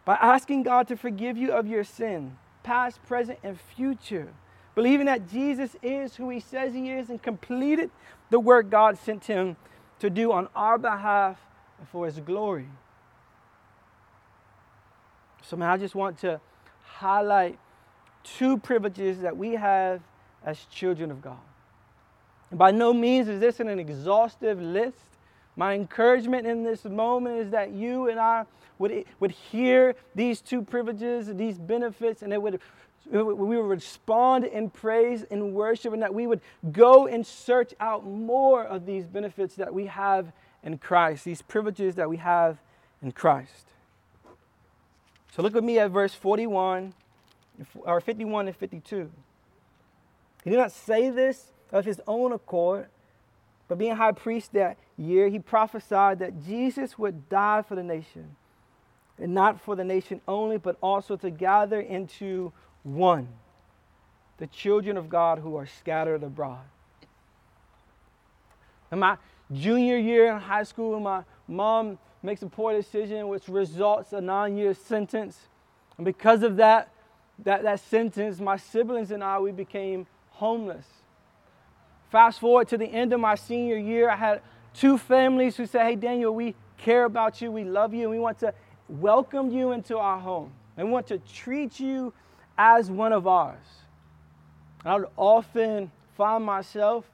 by 0.03 0.15
asking 0.15 0.63
God 0.63 0.89
to 0.89 0.97
forgive 0.97 1.37
you 1.37 1.53
of 1.53 1.65
your 1.65 1.85
sin, 1.85 2.35
past, 2.61 3.01
present, 3.05 3.39
and 3.41 3.57
future. 3.57 4.33
Believing 4.75 5.05
that 5.05 5.29
Jesus 5.29 5.77
is 5.81 6.17
who 6.17 6.29
he 6.29 6.41
says 6.41 6.73
he 6.73 6.89
is 6.89 7.09
and 7.09 7.23
completed 7.23 7.91
the 8.29 8.39
work 8.41 8.69
God 8.69 8.97
sent 8.97 9.27
him 9.27 9.55
to 9.99 10.09
do 10.09 10.33
on 10.33 10.49
our 10.53 10.77
behalf 10.77 11.37
and 11.77 11.87
for 11.87 12.05
his 12.05 12.19
glory. 12.19 12.67
So, 15.41 15.55
man, 15.55 15.69
I 15.69 15.77
just 15.77 15.95
want 15.95 16.17
to 16.19 16.41
highlight 16.83 17.57
two 18.23 18.57
privileges 18.57 19.19
that 19.19 19.35
we 19.37 19.53
have 19.53 20.01
as 20.45 20.65
children 20.65 21.11
of 21.11 21.21
God. 21.21 21.37
By 22.51 22.71
no 22.71 22.93
means 22.93 23.27
is 23.27 23.39
this 23.39 23.59
an 23.59 23.67
exhaustive 23.79 24.61
list. 24.61 24.97
My 25.55 25.73
encouragement 25.73 26.47
in 26.47 26.63
this 26.63 26.85
moment 26.85 27.39
is 27.39 27.51
that 27.51 27.71
you 27.71 28.07
and 28.07 28.19
I 28.19 28.45
would, 28.79 29.05
would 29.19 29.31
hear 29.31 29.95
these 30.15 30.41
two 30.41 30.61
privileges, 30.61 31.27
these 31.35 31.59
benefits, 31.59 32.21
and 32.21 32.33
it 32.33 32.41
would, 32.41 32.59
we 33.11 33.57
would 33.57 33.69
respond 33.69 34.45
in 34.45 34.69
praise 34.69 35.23
and 35.29 35.53
worship, 35.53 35.93
and 35.93 36.01
that 36.01 36.13
we 36.13 36.25
would 36.25 36.41
go 36.71 37.07
and 37.07 37.25
search 37.25 37.73
out 37.79 38.05
more 38.05 38.63
of 38.63 38.85
these 38.85 39.05
benefits 39.05 39.55
that 39.55 39.73
we 39.73 39.85
have 39.87 40.31
in 40.63 40.77
Christ, 40.77 41.25
these 41.25 41.41
privileges 41.41 41.95
that 41.95 42.09
we 42.09 42.17
have 42.17 42.57
in 43.01 43.11
Christ. 43.11 43.65
So 45.35 45.43
look 45.43 45.53
with 45.53 45.63
me 45.63 45.77
at 45.77 45.91
verse 45.91 46.13
41 46.13 46.93
or 47.81 48.01
51 48.01 48.47
and 48.47 48.55
52. 48.55 49.11
He 50.43 50.49
did 50.49 50.57
not 50.57 50.71
say 50.71 51.09
this 51.09 51.51
of 51.71 51.85
his 51.85 52.01
own 52.07 52.31
accord, 52.31 52.87
but 53.67 53.77
being 53.77 53.95
high 53.95 54.11
priest 54.11 54.53
that 54.53 54.77
year, 54.97 55.29
he 55.29 55.39
prophesied 55.39 56.19
that 56.19 56.43
Jesus 56.45 56.97
would 56.97 57.29
die 57.29 57.61
for 57.61 57.75
the 57.75 57.83
nation, 57.83 58.35
and 59.17 59.33
not 59.33 59.61
for 59.61 59.75
the 59.75 59.83
nation 59.83 60.21
only, 60.27 60.57
but 60.57 60.77
also 60.81 61.15
to 61.17 61.29
gather 61.29 61.79
into 61.79 62.51
one 62.83 63.27
the 64.37 64.47
children 64.47 64.97
of 64.97 65.09
God 65.09 65.39
who 65.39 65.55
are 65.57 65.67
scattered 65.67 66.23
abroad. 66.23 66.63
In 68.91 68.99
my 68.99 69.17
junior 69.51 69.97
year 69.97 70.31
in 70.31 70.39
high 70.39 70.63
school, 70.63 70.99
my 70.99 71.23
mom 71.47 71.99
makes 72.23 72.41
a 72.41 72.47
poor 72.47 72.73
decision 72.73 73.27
which 73.27 73.47
results 73.47 74.13
a 74.13 74.21
nine 74.21 74.57
year 74.57 74.73
sentence. 74.73 75.37
And 75.97 76.05
because 76.05 76.43
of 76.43 76.55
that, 76.55 76.89
that, 77.43 77.63
that 77.63 77.79
sentence, 77.79 78.39
my 78.39 78.57
siblings 78.57 79.11
and 79.11 79.23
I, 79.23 79.39
we 79.39 79.51
became 79.51 80.07
homeless. 80.31 80.85
Fast 82.11 82.39
forward 82.39 82.67
to 82.69 82.77
the 82.77 82.87
end 82.87 83.13
of 83.13 83.19
my 83.19 83.35
senior 83.35 83.77
year, 83.77 84.09
I 84.09 84.15
had 84.15 84.41
two 84.73 84.97
families 84.97 85.55
who 85.57 85.65
said, 85.65 85.85
Hey, 85.85 85.95
Daniel, 85.95 86.33
we 86.33 86.55
care 86.77 87.05
about 87.05 87.41
you, 87.41 87.51
we 87.51 87.63
love 87.63 87.93
you, 87.93 88.03
and 88.03 88.11
we 88.11 88.19
want 88.19 88.39
to 88.39 88.53
welcome 88.87 89.51
you 89.51 89.71
into 89.71 89.97
our 89.97 90.19
home. 90.19 90.51
And 90.77 90.87
we 90.87 90.93
want 90.93 91.07
to 91.07 91.19
treat 91.19 91.79
you 91.79 92.13
as 92.57 92.89
one 92.89 93.13
of 93.13 93.27
ours. 93.27 93.57
I 94.85 94.95
would 94.95 95.07
often 95.17 95.91
find 96.15 96.43
myself 96.43 97.09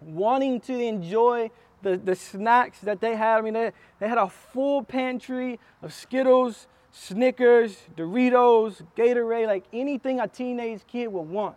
wanting 0.00 0.60
to 0.62 0.78
enjoy 0.78 1.50
the, 1.82 1.96
the 1.96 2.14
snacks 2.14 2.80
that 2.80 3.00
they 3.00 3.16
had. 3.16 3.38
I 3.38 3.40
mean, 3.40 3.54
they, 3.54 3.72
they 4.00 4.08
had 4.08 4.18
a 4.18 4.28
full 4.28 4.82
pantry 4.82 5.58
of 5.82 5.92
Skittles, 5.92 6.66
Snickers, 6.90 7.76
Doritos, 7.96 8.82
Gatorade, 8.96 9.46
like 9.46 9.64
anything 9.72 10.20
a 10.20 10.28
teenage 10.28 10.80
kid 10.86 11.08
would 11.08 11.28
want. 11.28 11.56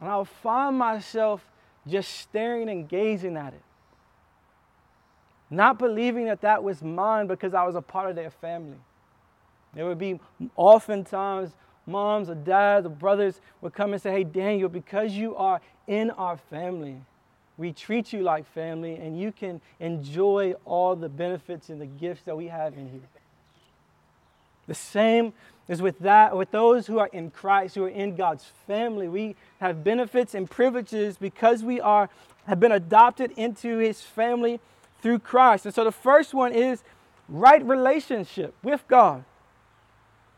And 0.00 0.08
I 0.08 0.16
would 0.16 0.28
find 0.28 0.76
myself 0.76 1.44
just 1.86 2.10
staring 2.18 2.68
and 2.68 2.88
gazing 2.88 3.36
at 3.36 3.54
it. 3.54 3.62
Not 5.50 5.78
believing 5.78 6.26
that 6.26 6.42
that 6.42 6.62
was 6.62 6.82
mine 6.82 7.26
because 7.26 7.54
I 7.54 7.64
was 7.64 7.74
a 7.74 7.82
part 7.82 8.08
of 8.08 8.16
their 8.16 8.30
family. 8.30 8.78
There 9.74 9.86
would 9.86 9.98
be 9.98 10.20
oftentimes 10.56 11.52
moms 11.86 12.30
or 12.30 12.34
dads 12.34 12.86
or 12.86 12.90
brothers 12.90 13.40
would 13.60 13.74
come 13.74 13.92
and 13.92 14.00
say, 14.00 14.12
Hey, 14.12 14.24
Daniel, 14.24 14.68
because 14.68 15.12
you 15.12 15.34
are 15.36 15.60
in 15.86 16.10
our 16.12 16.36
family, 16.36 17.00
we 17.56 17.72
treat 17.72 18.12
you 18.12 18.22
like 18.22 18.46
family 18.46 18.94
and 18.96 19.18
you 19.18 19.32
can 19.32 19.60
enjoy 19.80 20.54
all 20.64 20.94
the 20.94 21.08
benefits 21.08 21.68
and 21.68 21.80
the 21.80 21.86
gifts 21.86 22.22
that 22.22 22.36
we 22.36 22.46
have 22.46 22.74
in 22.74 22.88
here. 22.88 23.08
The 24.70 24.74
same 24.76 25.32
is 25.66 25.82
with 25.82 25.98
that, 25.98 26.36
with 26.36 26.52
those 26.52 26.86
who 26.86 27.00
are 27.00 27.08
in 27.08 27.32
Christ, 27.32 27.74
who 27.74 27.86
are 27.86 27.88
in 27.88 28.14
God's 28.14 28.44
family. 28.68 29.08
We 29.08 29.34
have 29.58 29.82
benefits 29.82 30.32
and 30.32 30.48
privileges 30.48 31.16
because 31.16 31.64
we 31.64 31.80
are 31.80 32.08
have 32.46 32.60
been 32.60 32.70
adopted 32.70 33.32
into 33.32 33.78
his 33.78 34.00
family 34.00 34.60
through 35.02 35.18
Christ. 35.18 35.66
And 35.66 35.74
so 35.74 35.82
the 35.82 35.90
first 35.90 36.34
one 36.34 36.52
is 36.52 36.84
right 37.28 37.64
relationship 37.64 38.54
with 38.62 38.86
God. 38.86 39.24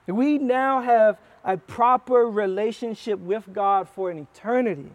We 0.06 0.38
now 0.38 0.80
have 0.80 1.18
a 1.44 1.58
proper 1.58 2.26
relationship 2.26 3.18
with 3.18 3.52
God 3.52 3.86
for 3.86 4.10
an 4.10 4.16
eternity. 4.16 4.92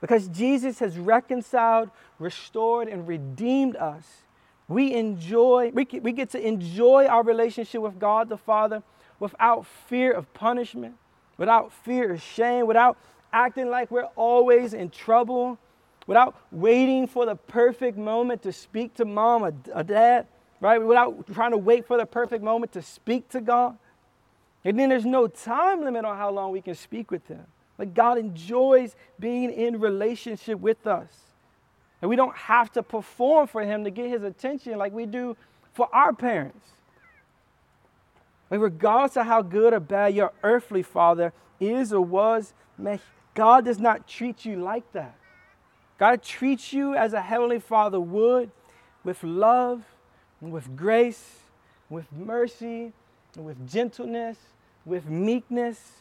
Because 0.00 0.26
Jesus 0.28 0.78
has 0.78 0.96
reconciled, 0.96 1.90
restored, 2.18 2.88
and 2.88 3.06
redeemed 3.06 3.76
us 3.76 4.22
we 4.68 4.94
enjoy, 4.94 5.70
we, 5.74 5.86
we 6.00 6.12
get 6.12 6.30
to 6.30 6.46
enjoy 6.46 7.06
our 7.06 7.22
relationship 7.22 7.82
with 7.82 7.98
God 7.98 8.28
the 8.28 8.36
Father 8.36 8.82
without 9.18 9.66
fear 9.66 10.12
of 10.12 10.32
punishment, 10.34 10.94
without 11.36 11.72
fear 11.72 12.12
of 12.12 12.22
shame, 12.22 12.66
without 12.66 12.96
acting 13.32 13.70
like 13.70 13.90
we're 13.90 14.08
always 14.16 14.74
in 14.74 14.90
trouble, 14.90 15.58
without 16.06 16.34
waiting 16.50 17.06
for 17.06 17.26
the 17.26 17.36
perfect 17.36 17.96
moment 17.96 18.42
to 18.42 18.52
speak 18.52 18.94
to 18.94 19.04
mom 19.04 19.44
or, 19.44 19.52
or 19.74 19.82
dad, 19.82 20.26
right? 20.60 20.78
Without 20.78 21.26
trying 21.32 21.52
to 21.52 21.58
wait 21.58 21.86
for 21.86 21.96
the 21.96 22.06
perfect 22.06 22.42
moment 22.42 22.72
to 22.72 22.82
speak 22.82 23.28
to 23.30 23.40
God. 23.40 23.76
And 24.64 24.78
then 24.78 24.88
there's 24.88 25.04
no 25.04 25.26
time 25.26 25.82
limit 25.82 26.04
on 26.04 26.16
how 26.16 26.30
long 26.30 26.52
we 26.52 26.60
can 26.60 26.74
speak 26.74 27.10
with 27.10 27.26
Him. 27.26 27.44
Like 27.78 27.94
God 27.94 28.18
enjoys 28.18 28.94
being 29.18 29.50
in 29.50 29.80
relationship 29.80 30.58
with 30.60 30.86
us. 30.86 31.31
And 32.02 32.08
we 32.08 32.16
don't 32.16 32.36
have 32.36 32.70
to 32.72 32.82
perform 32.82 33.46
for 33.46 33.62
him 33.62 33.84
to 33.84 33.90
get 33.90 34.10
his 34.10 34.24
attention 34.24 34.76
like 34.76 34.92
we 34.92 35.06
do 35.06 35.36
for 35.72 35.88
our 35.94 36.12
parents. 36.12 36.66
Like 38.50 38.60
regardless 38.60 39.16
of 39.16 39.24
how 39.24 39.40
good 39.40 39.72
or 39.72 39.80
bad 39.80 40.14
your 40.14 40.32
earthly 40.42 40.82
father 40.82 41.32
is 41.60 41.92
or 41.92 42.04
was, 42.04 42.52
man, 42.76 43.00
God 43.34 43.64
does 43.64 43.78
not 43.78 44.06
treat 44.06 44.44
you 44.44 44.56
like 44.56 44.92
that. 44.92 45.16
God 45.96 46.22
treats 46.22 46.72
you 46.72 46.94
as 46.94 47.12
a 47.12 47.20
heavenly 47.22 47.60
father 47.60 48.00
would 48.00 48.50
with 49.04 49.22
love 49.22 49.84
and 50.40 50.52
with 50.52 50.76
grace, 50.76 51.38
with 51.88 52.06
mercy, 52.12 52.92
and 53.36 53.46
with 53.46 53.70
gentleness, 53.70 54.38
with 54.84 55.08
meekness. 55.08 55.92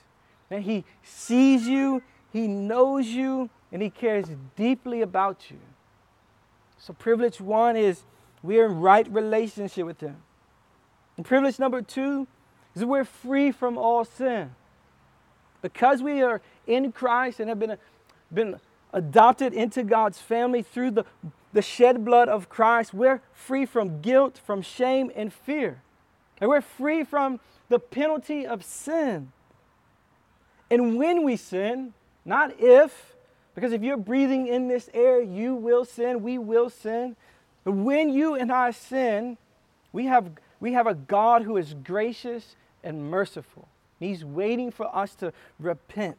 And 0.50 0.64
he 0.64 0.84
sees 1.04 1.68
you, 1.68 2.02
he 2.34 2.48
knows 2.48 3.06
you, 3.08 3.52
and 3.72 3.82
he 3.82 3.92
cares 3.92 4.26
deeply 4.56 5.02
about 5.02 5.52
you. 5.52 5.60
So, 6.82 6.94
privilege 6.94 7.40
one 7.40 7.76
is 7.76 8.02
we're 8.42 8.66
in 8.66 8.80
right 8.80 9.08
relationship 9.08 9.86
with 9.86 10.02
Him. 10.02 10.18
And 11.16 11.24
privilege 11.24 11.60
number 11.60 11.84
two 11.84 12.28
is 12.76 12.84
we're 12.84 13.06
free 13.06 13.52
from 13.52 13.78
all 13.78 14.04
sin. 14.04 14.56
Because 15.62 16.02
we 16.02 16.24
are 16.24 16.42
in 16.66 16.92
Christ 16.92 17.40
and 17.40 17.50
have 17.50 17.60
been, 17.60 17.78
been 18.34 18.60
adopted 18.92 19.54
into 19.54 19.84
God's 19.84 20.20
family 20.20 20.64
through 20.64 20.92
the, 20.92 21.06
the 21.54 21.62
shed 21.62 22.04
blood 22.04 22.28
of 22.30 22.50
Christ, 22.50 22.96
we're 22.96 23.22
free 23.32 23.68
from 23.68 24.02
guilt, 24.02 24.40
from 24.44 24.64
shame, 24.64 25.12
and 25.16 25.32
fear. 25.32 25.84
And 26.40 26.50
we're 26.50 26.62
free 26.62 27.04
from 27.04 27.40
the 27.70 27.78
penalty 27.78 28.48
of 28.48 28.66
sin. 28.66 29.32
And 30.72 30.98
when 30.98 31.24
we 31.24 31.36
sin, 31.36 31.94
Not 32.26 32.60
if, 32.60 33.16
because 33.54 33.74
if 33.74 33.84
you're 33.84 33.98
breathing 33.98 34.48
in 34.48 34.68
this 34.68 34.90
air, 34.94 35.22
you 35.22 35.54
will 35.56 35.86
sin, 35.86 36.22
we 36.22 36.38
will 36.38 36.70
sin. 36.70 37.16
But 37.64 37.74
when 37.74 38.10
you 38.10 38.36
and 38.36 38.52
I 38.52 38.72
sin, 38.72 39.38
we 39.92 40.06
have, 40.06 40.32
we 40.60 40.74
have 40.74 40.88
a 40.88 40.94
God 40.94 41.44
who 41.44 41.58
is 41.58 41.74
gracious 41.74 42.56
and 42.84 43.10
merciful. 43.10 43.68
He's 44.00 44.26
waiting 44.26 44.72
for 44.72 44.94
us 44.96 45.14
to 45.16 45.34
repent. 45.60 46.18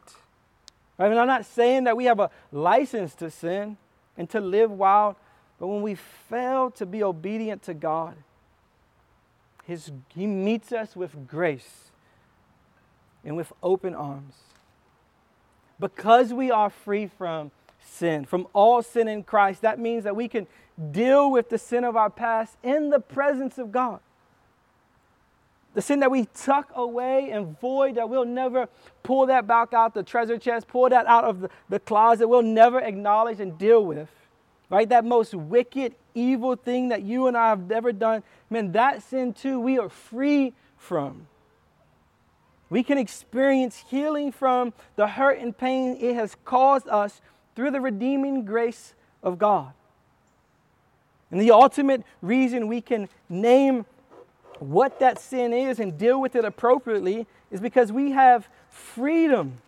I 0.98 1.08
mean, 1.08 1.18
I'm 1.18 1.26
not 1.26 1.46
saying 1.46 1.84
that 1.84 1.96
we 1.96 2.04
have 2.04 2.20
a 2.20 2.30
license 2.52 3.14
to 3.16 3.30
sin 3.30 3.76
and 4.16 4.28
to 4.30 4.40
live 4.40 4.70
wild, 4.70 5.16
but 5.58 5.66
when 5.68 5.82
we 5.82 5.94
fail 5.94 6.70
to 6.72 6.86
be 6.86 7.02
obedient 7.02 7.62
to 7.64 7.74
God, 7.74 8.14
his, 9.64 9.90
He 10.14 10.26
meets 10.26 10.72
us 10.72 10.94
with 10.94 11.26
grace 11.26 11.90
and 13.24 13.36
with 13.36 13.52
open 13.62 13.94
arms. 13.94 14.34
Because 15.82 16.32
we 16.32 16.52
are 16.52 16.70
free 16.70 17.08
from 17.08 17.50
sin, 17.80 18.24
from 18.24 18.46
all 18.52 18.84
sin 18.84 19.08
in 19.08 19.24
Christ, 19.24 19.62
that 19.62 19.80
means 19.80 20.04
that 20.04 20.14
we 20.14 20.28
can 20.28 20.46
deal 20.92 21.28
with 21.28 21.48
the 21.48 21.58
sin 21.58 21.82
of 21.82 21.96
our 21.96 22.08
past 22.08 22.56
in 22.62 22.90
the 22.90 23.00
presence 23.00 23.58
of 23.58 23.72
God. 23.72 23.98
The 25.74 25.82
sin 25.82 25.98
that 25.98 26.10
we 26.12 26.26
tuck 26.36 26.70
away 26.76 27.32
and 27.32 27.58
void, 27.58 27.96
that 27.96 28.08
we'll 28.08 28.24
never 28.24 28.68
pull 29.02 29.26
that 29.26 29.48
back 29.48 29.74
out 29.74 29.92
the 29.92 30.04
treasure 30.04 30.38
chest, 30.38 30.68
pull 30.68 30.88
that 30.88 31.06
out 31.06 31.24
of 31.24 31.40
the, 31.40 31.50
the 31.68 31.80
closet, 31.80 32.28
we'll 32.28 32.42
never 32.42 32.78
acknowledge 32.78 33.40
and 33.40 33.58
deal 33.58 33.84
with. 33.84 34.08
Right? 34.70 34.88
That 34.88 35.04
most 35.04 35.34
wicked, 35.34 35.96
evil 36.14 36.54
thing 36.54 36.90
that 36.90 37.02
you 37.02 37.26
and 37.26 37.36
I 37.36 37.48
have 37.48 37.72
ever 37.72 37.90
done, 37.90 38.22
man, 38.48 38.70
that 38.70 39.02
sin 39.02 39.32
too, 39.32 39.58
we 39.58 39.80
are 39.80 39.88
free 39.88 40.52
from. 40.76 41.26
We 42.72 42.82
can 42.82 42.96
experience 42.96 43.85
healing 43.90 44.32
from 44.32 44.72
the 44.96 45.06
hurt 45.06 45.38
and 45.38 45.54
pain 45.54 45.94
it 46.00 46.14
has 46.14 46.38
caused 46.46 46.88
us 46.88 47.20
through 47.54 47.70
the 47.70 47.82
redeeming 47.82 48.46
grace 48.46 48.94
of 49.22 49.38
God. 49.38 49.74
And 51.30 51.38
the 51.38 51.50
ultimate 51.50 52.02
reason 52.22 52.68
we 52.68 52.80
can 52.80 53.11
name 53.28 53.85
what 54.58 55.00
that 55.00 55.20
sin 55.20 55.52
is 55.52 55.80
and 55.80 55.98
deal 55.98 56.18
with 56.18 56.35
it 56.35 56.46
appropriately 56.46 57.26
is 57.50 57.61
because 57.61 57.92
we 57.92 58.12
have 58.12 58.48
freedom 58.70 59.58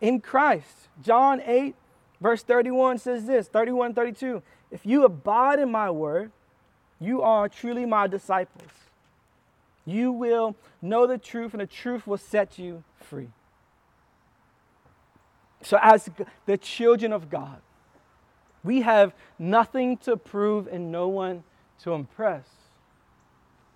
in 0.00 0.18
Christ. 0.18 0.88
John 1.02 1.42
8, 1.44 1.74
verse 2.18 2.42
31 2.42 2.96
says 2.96 3.26
this 3.26 3.46
31 3.46 3.92
32. 3.92 4.42
If 4.70 4.86
you 4.86 5.04
abide 5.04 5.58
in 5.58 5.70
my 5.70 5.90
word, 5.90 6.32
you 6.98 7.20
are 7.20 7.46
truly 7.46 7.84
my 7.84 8.06
disciples. 8.06 8.70
You 9.84 10.12
will 10.12 10.56
know 10.80 11.06
the 11.06 11.18
truth, 11.18 11.54
and 11.54 11.60
the 11.60 11.66
truth 11.66 12.06
will 12.06 12.18
set 12.18 12.58
you 12.58 12.84
free. 12.96 13.30
So, 15.62 15.78
as 15.80 16.08
the 16.46 16.56
children 16.56 17.12
of 17.12 17.30
God, 17.30 17.60
we 18.64 18.82
have 18.82 19.14
nothing 19.38 19.96
to 19.98 20.16
prove 20.16 20.66
and 20.66 20.92
no 20.92 21.08
one 21.08 21.44
to 21.82 21.92
impress. 21.92 22.44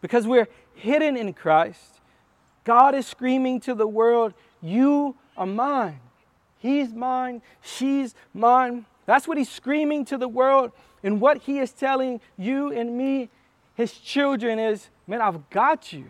Because 0.01 0.27
we're 0.27 0.49
hidden 0.75 1.17
in 1.17 1.33
Christ, 1.33 2.01
God 2.65 2.95
is 2.95 3.07
screaming 3.07 3.61
to 3.61 3.75
the 3.75 3.87
world, 3.87 4.35
You 4.61 5.17
are 5.37 5.47
mine. 5.47 6.01
He's 6.59 6.93
mine. 6.93 7.43
She's 7.61 8.15
mine. 8.35 8.87
That's 9.07 9.29
what 9.29 9.39
He's 9.39 9.51
screaming 9.51 10.05
to 10.07 10.19
the 10.19 10.29
world. 10.29 10.73
And 11.03 11.21
what 11.21 11.43
He 11.43 11.59
is 11.59 11.73
telling 11.73 12.21
you 12.37 12.73
and 12.73 12.97
me, 12.97 13.31
His 13.75 13.93
children, 13.93 14.59
is 14.59 14.89
Man, 15.07 15.21
I've 15.21 15.49
got 15.51 15.93
you. 15.93 16.07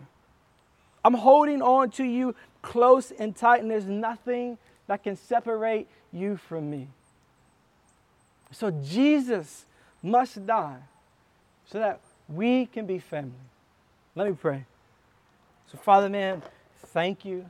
I'm 1.05 1.13
holding 1.13 1.61
on 1.61 1.91
to 1.91 2.03
you 2.03 2.35
close 2.61 3.11
and 3.11 3.35
tight, 3.35 3.61
and 3.61 3.71
there's 3.71 3.85
nothing 3.85 4.57
that 4.87 5.03
can 5.03 5.15
separate 5.15 5.87
you 6.11 6.37
from 6.37 6.69
me. 6.69 6.87
So 8.51 8.71
Jesus 8.71 9.65
must 10.01 10.45
die 10.45 10.79
so 11.65 11.79
that 11.79 11.99
we 12.27 12.65
can 12.65 12.85
be 12.85 12.99
family. 12.99 13.31
Let 14.15 14.27
me 14.27 14.37
pray. 14.39 14.65
So, 15.71 15.77
Father, 15.77 16.09
man, 16.09 16.41
thank 16.87 17.25
you. 17.25 17.45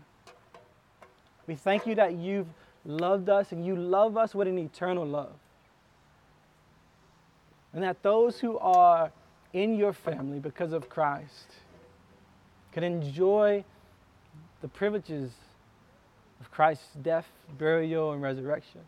We 1.45 1.55
thank 1.55 1.87
you 1.87 1.95
that 1.95 2.13
you've 2.15 2.47
loved 2.83 3.29
us 3.29 3.51
and 3.51 3.65
you 3.65 3.75
love 3.75 4.17
us 4.17 4.35
with 4.35 4.47
an 4.47 4.57
eternal 4.57 5.05
love. 5.05 5.33
And 7.73 7.83
that 7.83 8.01
those 8.01 8.39
who 8.39 8.57
are 8.57 9.11
in 9.53 9.75
your 9.75 9.93
family 9.93 10.39
because 10.39 10.73
of 10.73 10.89
Christ 10.89 11.47
can 12.71 12.83
enjoy 12.83 13.63
the 14.61 14.67
privileges 14.67 15.31
of 16.39 16.51
Christ's 16.51 16.93
death, 17.01 17.27
burial, 17.57 18.11
and 18.11 18.21
resurrection. 18.21 18.81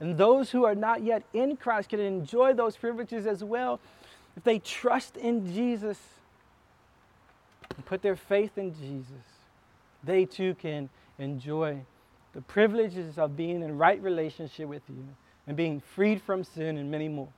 And 0.00 0.16
those 0.16 0.50
who 0.50 0.64
are 0.64 0.74
not 0.74 1.02
yet 1.02 1.22
in 1.32 1.56
Christ 1.56 1.90
can 1.90 2.00
enjoy 2.00 2.54
those 2.54 2.76
privileges 2.76 3.26
as 3.26 3.42
well 3.42 3.80
if 4.36 4.44
they 4.44 4.58
trust 4.58 5.16
in 5.16 5.52
Jesus 5.52 5.98
and 7.74 7.84
put 7.84 8.02
their 8.02 8.16
faith 8.16 8.56
in 8.56 8.74
Jesus. 8.74 9.24
They 10.04 10.24
too 10.24 10.54
can 10.54 10.88
enjoy 11.18 11.80
the 12.32 12.40
privileges 12.42 13.18
of 13.18 13.36
being 13.36 13.62
in 13.62 13.76
right 13.76 14.00
relationship 14.00 14.68
with 14.68 14.82
you 14.88 15.04
and 15.46 15.56
being 15.56 15.80
freed 15.80 16.22
from 16.22 16.44
sin 16.44 16.76
and 16.76 16.90
many 16.90 17.08
more. 17.08 17.28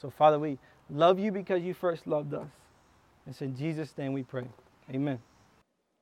So, 0.00 0.10
Father, 0.10 0.38
we 0.38 0.58
love 0.90 1.18
you 1.18 1.32
because 1.32 1.62
you 1.62 1.74
first 1.74 2.06
loved 2.06 2.34
us. 2.34 2.48
It's 3.26 3.42
in 3.42 3.56
Jesus' 3.56 3.92
name 3.96 4.12
we 4.12 4.22
pray. 4.22 4.46
Amen. 4.92 5.20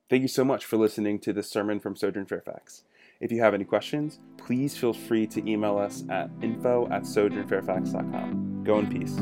Thank 0.09 0.23
you 0.23 0.29
so 0.29 0.45
much 0.45 0.65
for 0.65 0.77
listening 0.77 1.19
to 1.21 1.33
this 1.33 1.51
sermon 1.51 1.81
from 1.81 1.97
Sojourn 1.97 2.27
Fairfax. 2.27 2.85
If 3.21 3.33
you 3.33 3.43
have 3.43 3.55
any 3.55 3.65
questions, 3.65 4.21
please 4.37 4.77
feel 4.77 4.93
free 4.93 5.27
to 5.29 5.51
email 5.51 5.79
us 5.79 6.05
at 6.11 6.31
info 6.43 6.87
at 6.93 7.03
sojournfairfax.com. 7.03 8.63
Go 8.65 8.79
in 8.79 8.89
peace. 8.89 9.19